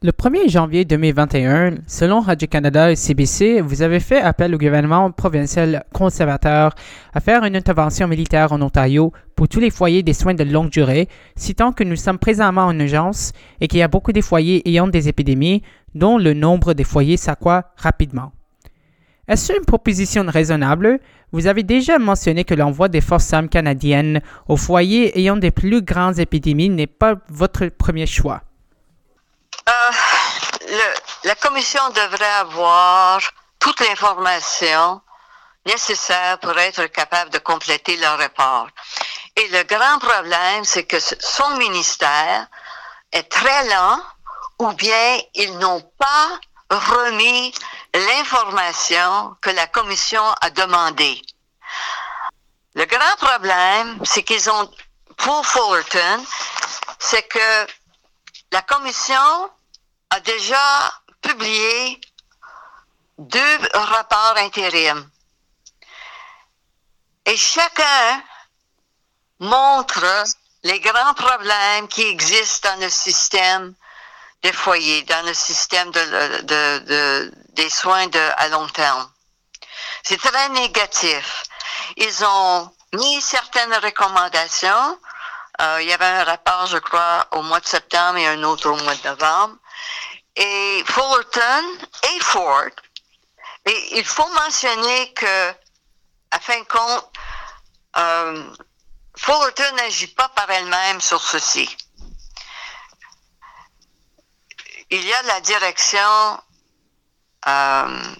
Le 0.00 0.12
1er 0.12 0.48
janvier 0.48 0.84
2021, 0.84 1.78
selon 1.88 2.20
Radio-Canada 2.20 2.92
et 2.92 2.94
CBC, 2.94 3.60
vous 3.60 3.82
avez 3.82 3.98
fait 3.98 4.20
appel 4.20 4.54
au 4.54 4.58
gouvernement 4.58 5.10
provincial 5.10 5.84
conservateur 5.92 6.76
à 7.14 7.20
faire 7.20 7.44
une 7.44 7.56
intervention 7.56 8.08
militaire 8.08 8.52
en 8.52 8.62
Ontario 8.62 9.12
pour 9.36 9.48
tous 9.48 9.60
les 9.60 9.70
foyers 9.70 10.02
des 10.02 10.12
soins 10.12 10.34
de 10.34 10.44
longue 10.44 10.70
durée, 10.70 11.08
citant 11.36 11.72
que 11.72 11.84
nous 11.84 11.96
sommes 11.96 12.18
présentement 12.18 12.66
en 12.66 12.78
urgence 12.78 13.32
et 13.60 13.68
qu'il 13.68 13.78
y 13.78 13.82
a 13.82 13.88
beaucoup 13.88 14.12
de 14.12 14.20
foyers 14.20 14.68
ayant 14.68 14.88
des 14.88 15.08
épidémies, 15.08 15.62
dont 15.94 16.18
le 16.18 16.34
nombre 16.34 16.74
des 16.74 16.84
foyers 16.84 17.16
s'accroît 17.16 17.64
rapidement. 17.76 18.32
Est-ce 19.28 19.52
une 19.52 19.64
proposition 19.64 20.24
raisonnable? 20.26 21.00
Vous 21.32 21.46
avez 21.46 21.62
déjà 21.62 21.98
mentionné 21.98 22.44
que 22.44 22.54
l'envoi 22.54 22.88
des 22.88 23.02
forces 23.02 23.32
armées 23.34 23.48
canadiennes 23.48 24.22
aux 24.48 24.56
foyers 24.56 25.18
ayant 25.18 25.36
des 25.36 25.50
plus 25.50 25.82
grandes 25.82 26.18
épidémies 26.18 26.70
n'est 26.70 26.86
pas 26.86 27.16
votre 27.28 27.66
premier 27.66 28.06
choix. 28.06 28.40
Euh, 29.68 29.72
la 31.24 31.34
commission 31.34 31.82
devrait 31.90 32.40
avoir 32.40 33.20
toute 33.58 33.80
l'information 33.80 35.02
nécessaires 35.68 36.38
pour 36.40 36.58
être 36.58 36.86
capable 36.86 37.30
de 37.30 37.38
compléter 37.38 37.96
leur 37.98 38.18
rapport. 38.18 38.68
Et 39.36 39.46
le 39.48 39.62
grand 39.64 39.98
problème, 39.98 40.64
c'est 40.64 40.84
que 40.84 40.98
son 40.98 41.50
ministère 41.58 42.46
est 43.12 43.30
très 43.30 43.64
lent 43.68 44.00
ou 44.58 44.72
bien 44.72 45.20
ils 45.34 45.56
n'ont 45.58 45.84
pas 45.98 46.40
remis 46.70 47.54
l'information 47.94 49.36
que 49.40 49.50
la 49.50 49.66
commission 49.66 50.24
a 50.40 50.50
demandée. 50.50 51.22
Le 52.74 52.84
grand 52.84 53.16
problème, 53.18 53.98
c'est 54.04 54.22
qu'ils 54.22 54.50
ont, 54.50 54.70
pour 55.16 55.46
Fullerton, 55.46 56.24
c'est 56.98 57.22
que 57.22 57.66
la 58.52 58.62
commission 58.62 59.50
a 60.10 60.20
déjà 60.20 60.92
publié 61.20 62.00
deux 63.18 63.58
rapports 63.74 64.36
intérim. 64.36 65.08
Et 67.28 67.36
chacun 67.36 68.22
montre 69.38 70.24
les 70.62 70.80
grands 70.80 71.12
problèmes 71.12 71.86
qui 71.88 72.02
existent 72.02 72.70
dans 72.70 72.80
le 72.80 72.88
système 72.88 73.74
des 74.42 74.52
foyers, 74.52 75.02
dans 75.02 75.26
le 75.26 75.34
système 75.34 75.90
de, 75.90 77.30
des 77.50 77.68
soins 77.68 78.08
à 78.38 78.48
long 78.48 78.66
terme. 78.68 79.10
C'est 80.04 80.16
très 80.18 80.48
négatif. 80.48 81.42
Ils 81.98 82.24
ont 82.24 82.72
mis 82.94 83.20
certaines 83.20 83.74
recommandations. 83.74 84.98
Euh, 85.60 85.82
il 85.82 85.88
y 85.88 85.92
avait 85.92 86.06
un 86.06 86.24
rapport, 86.24 86.64
je 86.66 86.78
crois, 86.78 87.26
au 87.32 87.42
mois 87.42 87.60
de 87.60 87.66
septembre 87.66 88.16
et 88.16 88.26
un 88.26 88.42
autre 88.44 88.70
au 88.70 88.76
mois 88.76 88.94
de 88.94 89.06
novembre. 89.06 89.56
Et 90.34 90.82
Fullerton 90.86 91.64
et 92.04 92.20
Ford. 92.20 92.70
Et 93.66 93.98
il 93.98 94.04
faut 94.04 94.28
mentionner 94.28 95.12
que, 95.12 95.54
à 96.30 96.40
fin 96.40 96.58
de 96.58 96.64
compte, 96.64 97.10
euh, 97.96 98.54
Fullerton 99.16 99.76
n'agit 99.76 100.08
pas 100.08 100.28
par 100.30 100.50
elle-même 100.50 101.00
sur 101.00 101.20
ceci. 101.22 101.76
Il 104.90 105.04
y 105.04 105.12
a 105.12 105.22
la 105.22 105.40
direction 105.40 106.42
euh, 107.46 108.14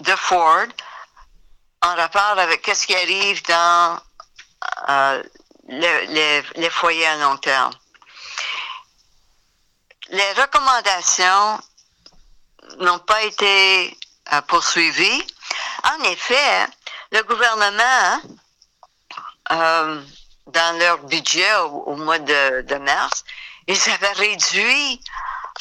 de 0.00 0.16
Ford 0.16 0.66
en 1.82 1.94
rapport 1.94 2.38
avec 2.38 2.66
ce 2.66 2.86
qui 2.86 2.94
arrive 2.94 3.42
dans 3.44 4.00
euh, 4.88 5.22
les, 5.68 6.70
foyers 6.70 7.06
à 7.06 7.16
long 7.16 7.36
terme. 7.38 7.72
Les 10.10 10.32
recommandations 10.32 11.60
n'ont 12.78 12.98
pas 12.98 13.22
été 13.22 13.96
euh, 14.32 14.40
poursuivies. 14.42 15.26
En 15.84 16.02
effet, 16.04 16.66
le 17.12 17.22
gouvernement 17.22 18.20
euh, 19.52 20.02
dans 20.46 20.78
leur 20.78 20.98
budget 21.04 21.54
au, 21.56 21.96
mois 21.96 22.18
de, 22.18 22.74
mars, 22.78 23.24
ils 23.66 23.90
avaient 23.90 24.12
réduit 24.12 25.00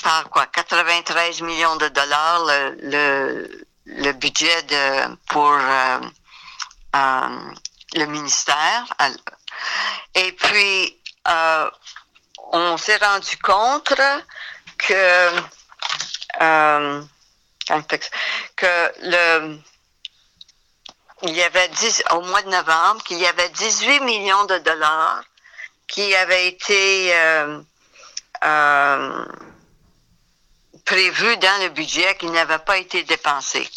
par 0.03 0.29
quoi 0.29 0.45
93 0.47 1.41
millions 1.41 1.75
de 1.77 1.87
dollars 1.89 2.45
le, 2.45 3.65
le, 3.85 4.11
budget 4.13 4.63
de, 4.63 5.15
pour 5.27 5.51
euh, 5.51 5.99
euh, 6.95 7.53
le 7.95 8.05
ministère. 8.05 8.85
Et 10.15 10.31
puis, 10.33 10.97
on 12.51 12.77
s'est 12.77 12.97
rendu 12.97 13.37
compte 13.37 13.93
que, 14.77 15.41
que 18.55 18.91
le 19.01 19.59
il 21.23 21.31
y 21.35 21.43
avait 21.43 21.67
10, 21.69 22.03
au 22.11 22.21
mois 22.21 22.41
de 22.43 22.49
novembre, 22.49 23.03
qu'il 23.03 23.17
y 23.17 23.25
avait 23.25 23.49
18 23.49 24.01
millions 24.01 24.45
de 24.45 24.57
dollars 24.59 25.23
qui 25.87 26.13
avaient 26.15 26.47
été 26.47 27.15
euh, 27.15 27.61
euh, 28.43 29.25
prévus 30.85 31.37
dans 31.37 31.63
le 31.63 31.69
budget 31.69 32.15
qui 32.17 32.27
n'avaient 32.27 32.59
pas 32.59 32.77
été 32.77 33.03
dépensés. 33.03 33.69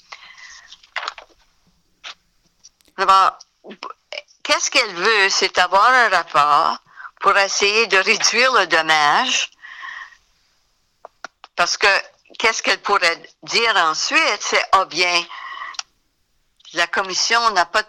Alors, 2.96 3.38
qu'est-ce 4.42 4.70
qu'elle 4.70 4.94
veut? 4.94 5.31
C'est 5.31 5.59
avoir 5.59 5.88
un 5.88 6.09
rapport 6.11 6.79
pour 7.20 7.37
essayer 7.38 7.87
de 7.87 7.96
réduire 7.96 8.53
le 8.53 8.66
dommage. 8.66 9.50
Parce 11.57 11.76
que 11.76 11.87
qu'est-ce 12.38 12.62
qu'elle 12.62 12.83
pourrait 12.83 13.22
dire 13.42 13.74
ensuite? 13.76 14.40
C'est, 14.40 14.64
oh 14.76 14.85
bien, 14.87 15.22
la 16.74 16.87
commission 16.87 17.50
n'a 17.50 17.66
pas, 17.66 17.83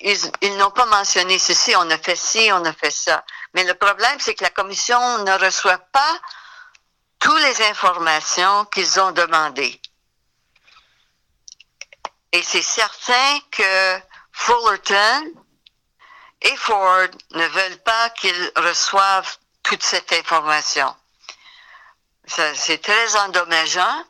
ils, 0.00 0.56
n'ont 0.56 0.70
pas 0.70 0.86
mentionné 0.86 1.38
ceci, 1.38 1.74
on 1.76 1.90
a 1.90 1.98
fait 1.98 2.16
ci, 2.16 2.50
on 2.52 2.64
a 2.64 2.72
fait 2.72 2.90
ça. 2.90 3.24
Mais 3.54 3.64
le 3.64 3.74
problème, 3.74 4.18
c'est 4.20 4.34
que 4.34 4.44
la 4.44 4.50
commission 4.50 5.18
ne 5.24 5.44
reçoit 5.44 5.78
pas 5.78 6.20
toutes 7.18 7.42
les 7.42 7.62
informations 7.66 8.64
qu'ils 8.66 9.00
ont 9.00 9.12
demandées. 9.12 9.80
Et 12.32 12.42
c'est 12.42 12.62
certain 12.62 13.40
que 13.50 14.00
Fullerton 14.32 15.32
et 16.42 16.56
Ford 16.56 17.08
ne 17.32 17.46
veulent 17.46 17.82
pas 17.82 18.10
qu'ils 18.10 18.52
reçoivent 18.56 19.36
toute 19.62 19.82
cette 19.82 20.12
information. 20.12 20.94
C'est 22.26 22.82
très 22.82 23.16
endommageant 23.16 24.04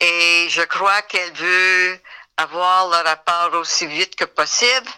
et 0.00 0.46
je 0.50 0.62
crois 0.62 1.00
qu'elle 1.02 1.32
veut 1.32 2.00
avoir 2.36 2.88
le 2.88 3.08
rapport 3.08 3.54
aussi 3.60 3.86
vite 3.86 4.16
que 4.16 4.24
possible. 4.24 4.90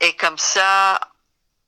Et 0.00 0.14
comme 0.16 0.38
ça, 0.38 1.00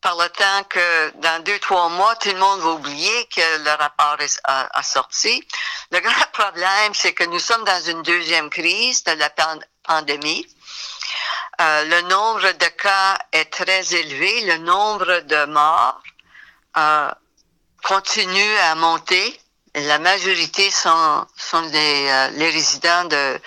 par 0.00 0.16
le 0.16 0.28
temps 0.28 0.64
que 0.68 1.10
dans 1.16 1.42
deux, 1.42 1.58
trois 1.58 1.88
mois, 1.88 2.14
tout 2.16 2.28
le 2.28 2.38
monde 2.38 2.60
va 2.60 2.70
oublier 2.70 3.26
que 3.26 3.64
le 3.64 3.70
rapport 3.70 4.16
est, 4.20 4.40
a, 4.44 4.82
sorti. 4.82 5.46
Le 5.90 6.00
grand 6.00 6.26
problème, 6.32 6.94
c'est 6.94 7.12
que 7.12 7.24
nous 7.24 7.38
sommes 7.38 7.64
dans 7.64 7.80
une 7.82 8.02
deuxième 8.02 8.50
crise 8.50 9.04
de 9.04 9.12
la 9.12 9.30
pandémie. 9.84 10.46
Euh, 11.60 11.84
le 11.84 12.02
nombre 12.02 12.52
de 12.52 12.66
cas 12.66 13.18
est 13.32 13.46
très 13.46 13.94
élevé. 13.94 14.42
Le 14.42 14.58
nombre 14.58 15.20
de 15.20 15.44
morts 15.46 16.02
euh, 16.76 17.10
continue 17.82 18.56
à 18.58 18.74
monter. 18.74 19.40
La 19.74 19.98
majorité 19.98 20.70
sont, 20.70 21.26
sont 21.36 21.64
euh, 21.64 22.28
les 22.30 22.50
résidents 22.50 23.04
de, 23.04 23.40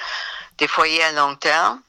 des 0.60 0.68
foyers 0.68 1.04
à 1.04 1.12
long 1.14 1.36
terme. 1.36 1.82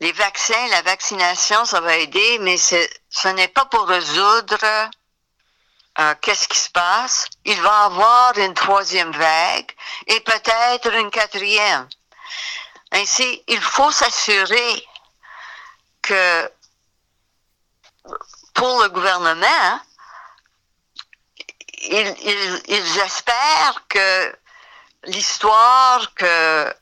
Les 0.00 0.12
vaccins, 0.12 0.66
la 0.68 0.82
vaccination, 0.82 1.64
ça 1.64 1.80
va 1.80 1.96
aider, 1.96 2.38
mais 2.40 2.58
ce 2.58 3.28
n'est 3.28 3.48
pas 3.48 3.64
pour 3.66 3.88
résoudre 3.88 4.90
euh, 5.98 6.14
qu'est-ce 6.20 6.46
qui 6.48 6.58
se 6.58 6.70
passe. 6.70 7.26
Il 7.44 7.60
va 7.62 7.68
y 7.68 7.84
avoir 7.86 8.38
une 8.38 8.54
troisième 8.54 9.12
vague 9.12 9.70
et 10.06 10.20
peut-être 10.20 10.92
une 10.94 11.10
quatrième. 11.10 11.88
Ainsi, 12.92 13.42
il 13.48 13.60
faut 13.60 13.90
s'assurer 13.90 14.86
que 16.02 16.52
pour 18.52 18.82
le 18.82 18.88
gouvernement, 18.90 19.80
ils 21.80 22.98
espèrent 23.00 23.86
que 23.88 24.36
l'histoire 25.06 26.14
que 26.14 26.74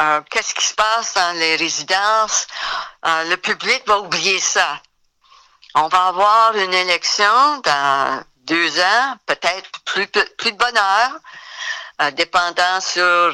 euh, 0.00 0.20
qu'est-ce 0.30 0.54
qui 0.54 0.66
se 0.66 0.74
passe 0.74 1.14
dans 1.14 1.38
les 1.38 1.56
résidences, 1.56 2.46
euh, 3.06 3.24
le 3.24 3.36
public 3.36 3.82
va 3.86 4.00
oublier 4.00 4.40
ça. 4.40 4.80
On 5.76 5.88
va 5.88 6.06
avoir 6.06 6.56
une 6.56 6.74
élection 6.74 7.58
dans 7.64 8.24
deux 8.38 8.80
ans, 8.80 9.16
peut-être 9.26 9.70
plus, 9.84 10.06
plus 10.08 10.52
de 10.52 10.56
bonheur, 10.56 11.10
euh, 12.02 12.10
dépendant 12.12 12.80
sur 12.80 13.32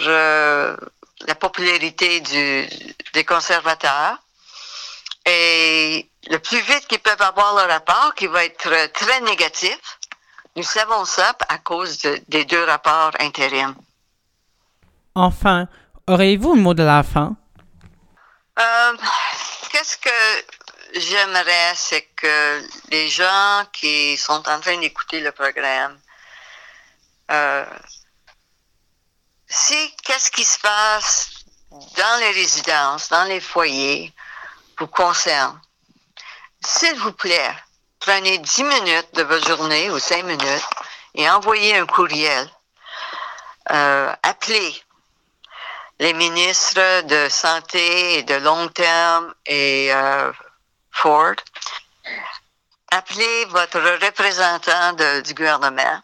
la 1.27 1.35
popularité 1.39 2.21
du, 2.21 2.69
des 3.15 3.25
conservateurs. 3.25 4.19
Et 5.27 6.11
le 6.29 6.39
plus 6.39 6.61
vite 6.61 6.87
qu'ils 6.89 7.01
peuvent 7.01 7.23
avoir 7.23 7.55
le 7.55 7.73
rapport, 7.73 8.15
qui 8.15 8.27
va 8.27 8.45
être 8.45 8.93
très 8.93 9.21
négatif, 9.23 9.79
nous 10.57 10.63
savons 10.63 11.05
ça 11.05 11.37
à 11.49 11.59
cause 11.59 11.99
des 12.29 12.45
deux 12.45 12.65
rapports 12.65 13.13
intérims. 13.19 13.75
Enfin, 15.21 15.69
auriez-vous 16.07 16.53
un 16.53 16.57
mot 16.57 16.73
de 16.73 16.83
la 16.83 17.03
fin? 17.03 17.37
Euh, 18.59 18.97
qu'est-ce 19.71 19.99
que 19.99 20.99
j'aimerais, 20.99 21.75
c'est 21.75 22.09
que 22.17 22.67
les 22.89 23.07
gens 23.11 23.65
qui 23.71 24.17
sont 24.17 24.43
en 24.49 24.61
train 24.61 24.79
d'écouter 24.79 25.21
le 25.21 25.31
programme, 25.31 25.99
euh, 27.31 27.67
si 29.47 29.95
qu'est-ce 30.03 30.31
qui 30.31 30.43
se 30.43 30.59
passe 30.61 31.45
dans 31.71 32.21
les 32.21 32.31
résidences, 32.31 33.11
dans 33.11 33.25
les 33.25 33.41
foyers, 33.41 34.11
vous 34.79 34.87
concerne, 34.87 35.61
s'il 36.65 36.99
vous 36.99 37.13
plaît, 37.13 37.55
prenez 37.99 38.39
10 38.39 38.65
minutes 38.65 39.15
de 39.17 39.23
votre 39.25 39.47
journée 39.47 39.91
ou 39.91 39.99
5 39.99 40.25
minutes 40.25 40.71
et 41.15 41.29
envoyez 41.29 41.77
un 41.77 41.85
courriel. 41.85 42.51
Euh, 43.71 44.15
appelez 44.23 44.83
les 46.01 46.15
ministres 46.15 47.03
de 47.03 47.29
santé 47.29 48.19
et 48.19 48.23
de 48.23 48.37
long 48.37 48.69
terme 48.69 49.35
et 49.45 49.93
euh, 49.93 50.33
Ford, 50.91 51.35
appelez 52.91 53.45
votre 53.47 53.79
représentant 53.79 54.95
du 55.21 55.35
gouvernement 55.35 56.03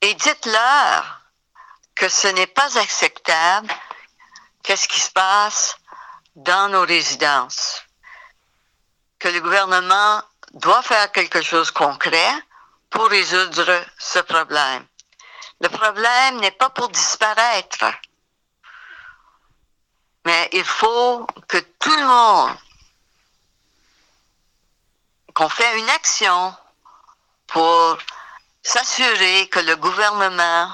et 0.00 0.14
dites-leur 0.14 1.20
que 1.94 2.08
ce 2.08 2.28
n'est 2.28 2.46
pas 2.46 2.78
acceptable 2.78 3.68
qu'est-ce 4.62 4.88
qui 4.88 5.00
se 5.00 5.10
passe 5.10 5.76
dans 6.34 6.70
nos 6.70 6.86
résidences, 6.86 7.82
que 9.18 9.28
le 9.28 9.40
gouvernement 9.40 10.22
doit 10.54 10.82
faire 10.82 11.12
quelque 11.12 11.42
chose 11.42 11.68
de 11.68 11.78
concret 11.78 12.32
pour 12.88 13.06
résoudre 13.10 13.84
ce 13.98 14.20
problème. 14.20 14.86
Le 15.60 15.68
problème 15.68 16.40
n'est 16.40 16.50
pas 16.52 16.70
pour 16.70 16.88
disparaître, 16.88 17.84
mais 20.24 20.48
il 20.52 20.64
faut 20.64 21.26
que 21.48 21.58
tout 21.78 21.96
le 21.96 22.04
monde, 22.04 22.56
qu'on 25.34 25.48
fait 25.48 25.78
une 25.78 25.88
action 25.90 26.54
pour 27.46 27.98
s'assurer 28.62 29.48
que 29.48 29.60
le 29.60 29.76
gouvernement, 29.76 30.70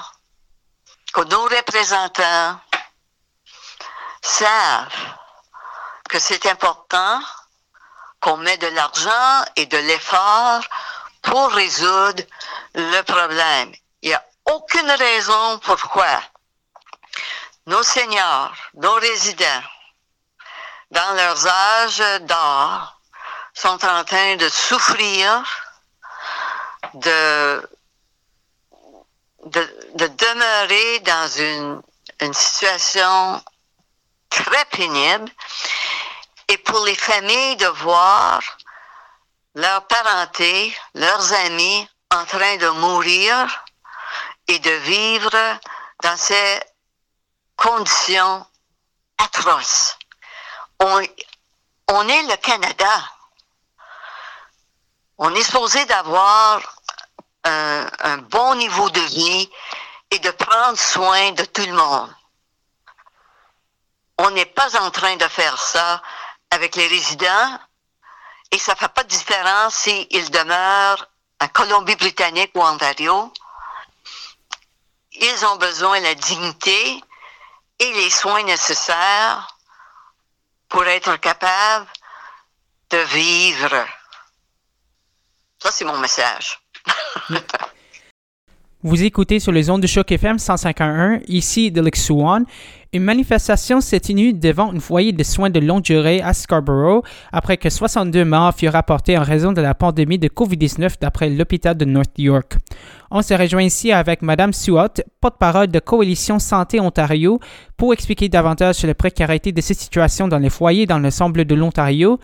que 1.13 1.21
nos 1.21 1.43
représentants 1.43 2.59
savent 4.21 5.15
que 6.09 6.19
c'est 6.19 6.45
important 6.47 7.21
qu'on 8.19 8.37
met 8.37 8.57
de 8.57 8.67
l'argent 8.67 9.45
et 9.55 9.65
de 9.65 9.77
l'effort 9.77 10.61
pour 11.21 11.51
résoudre 11.51 12.23
le 12.75 13.01
problème. 13.03 13.73
Il 14.01 14.09
n'y 14.09 14.15
a 14.15 14.25
aucune 14.45 14.91
raison 14.91 15.59
pourquoi 15.59 16.21
nos 17.67 17.83
seniors, 17.83 18.55
nos 18.75 18.95
résidents, 18.95 19.63
dans 20.89 21.13
leurs 21.15 21.45
âges 21.45 22.21
d'or, 22.21 23.01
sont 23.53 23.85
en 23.85 24.03
train 24.05 24.37
de 24.37 24.47
souffrir, 24.47 25.43
de, 26.93 27.69
de, 29.45 30.07
demeurer 30.07 30.99
dans 30.99 31.27
une, 31.27 31.81
une 32.21 32.33
situation 32.33 33.43
très 34.29 34.65
pénible. 34.65 35.29
Et 36.47 36.57
pour 36.59 36.85
les 36.85 36.95
familles 36.95 37.57
de 37.57 37.67
voir 37.67 38.39
leur 39.55 39.85
parenté, 39.87 40.73
leurs 40.93 41.33
amis 41.33 41.89
en 42.11 42.23
train 42.23 42.55
de 42.55 42.69
mourir 42.69 43.65
et 44.47 44.59
de 44.59 44.71
vivre 44.71 45.59
dans 46.03 46.15
ces 46.15 46.61
conditions 47.57 48.45
atroces. 49.17 49.97
On, 50.79 50.99
est 50.99 52.23
le 52.23 52.37
Canada. 52.37 53.03
On 55.17 55.33
est 55.33 55.43
supposé 55.43 55.83
d'avoir 55.85 56.61
un, 57.43 57.87
un 57.99 58.17
bon 58.19 58.55
niveau 58.55 58.89
de 58.89 59.01
vie 59.01 59.49
et 60.11 60.19
de 60.19 60.29
prendre 60.31 60.77
soin 60.77 61.31
de 61.31 61.43
tout 61.45 61.65
le 61.65 61.73
monde. 61.73 62.15
On 64.19 64.29
n'est 64.31 64.45
pas 64.45 64.79
en 64.81 64.91
train 64.91 65.15
de 65.15 65.27
faire 65.27 65.57
ça 65.57 66.01
avec 66.51 66.75
les 66.75 66.87
résidents 66.87 67.59
et 68.51 68.57
ça 68.57 68.73
ne 68.73 68.77
fait 68.77 68.89
pas 68.89 69.03
de 69.03 69.09
différence 69.09 69.75
s'ils 69.75 70.31
demeurent 70.31 71.07
en 71.41 71.47
Colombie-Britannique 71.49 72.51
ou 72.55 72.61
Ontario. 72.63 73.31
Ils 75.13 75.45
ont 75.45 75.57
besoin 75.57 75.99
de 75.99 76.05
la 76.05 76.15
dignité 76.15 77.03
et 77.79 77.93
les 77.93 78.09
soins 78.09 78.43
nécessaires 78.43 79.57
pour 80.69 80.85
être 80.85 81.19
capables 81.19 81.87
de 82.89 82.97
vivre. 82.97 83.85
Ça, 85.59 85.71
c'est 85.71 85.85
mon 85.85 85.97
message. 85.97 86.59
Vous 88.83 89.03
écoutez 89.03 89.39
sur 89.39 89.51
les 89.51 89.69
ondes 89.69 89.81
de 89.81 89.87
choc 89.87 90.11
FM 90.11 90.37
151, 90.37 91.21
ici 91.27 91.71
de 91.71 91.81
Swan. 91.95 92.45
Une 92.93 93.03
manifestation 93.03 93.81
s'est 93.81 93.99
tenue 93.99 94.31
devant 94.31 94.73
un 94.73 94.79
foyer 94.79 95.11
de 95.11 95.23
soins 95.23 95.49
de 95.49 95.59
longue 95.59 95.81
durée 95.81 96.21
à 96.21 96.33
Scarborough 96.33 97.03
après 97.33 97.57
que 97.57 97.69
62 97.69 98.23
morts 98.23 98.55
furent 98.55 98.71
rapportés 98.71 99.17
en 99.17 99.23
raison 99.23 99.51
de 99.51 99.59
la 99.59 99.73
pandémie 99.73 100.17
de 100.17 100.29
COVID-19 100.29 100.93
d'après 101.01 101.29
l'hôpital 101.29 101.75
de 101.75 101.83
North 101.83 102.17
York. 102.17 102.55
On 103.11 103.21
se 103.21 103.33
rejoint 103.33 103.63
ici 103.63 103.91
avec 103.91 104.21
Mme 104.21 104.53
Suot, 104.53 105.01
porte-parole 105.19 105.67
de 105.67 105.79
Coalition 105.79 106.39
Santé 106.39 106.79
Ontario, 106.79 107.41
pour 107.75 107.91
expliquer 107.91 108.29
davantage 108.29 108.75
sur 108.75 108.87
la 108.87 108.95
précarité 108.95 109.51
de 109.51 109.59
cette 109.59 109.79
situation 109.79 110.29
dans 110.29 110.39
les 110.39 110.49
foyers 110.49 110.85
dans 110.85 110.99
l'ensemble 110.99 111.43
de 111.43 111.55
l'Ontario. 111.55 112.19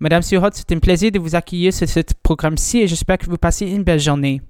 Madame 0.00 0.22
Suot, 0.22 0.48
c'est 0.54 0.72
un 0.72 0.78
plaisir 0.78 1.10
de 1.10 1.18
vous 1.18 1.34
accueillir 1.34 1.74
sur 1.74 1.88
ce 1.88 2.00
programme-ci 2.22 2.80
et 2.80 2.86
j'espère 2.86 3.18
que 3.18 3.26
vous 3.26 3.36
passez 3.36 3.66
une 3.66 3.82
belle 3.82 4.00
journée. 4.00 4.40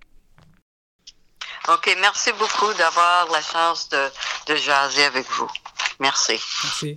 OK, 1.69 1.97
merci 2.01 2.33
beaucoup 2.33 2.73
d'avoir 2.75 3.29
la 3.31 3.43
chance 3.43 3.89
de, 3.89 4.11
de 4.47 4.57
jaser 4.57 5.05
avec 5.05 5.29
vous. 5.31 5.51
Merci. 5.99 6.41
Merci. 6.65 6.97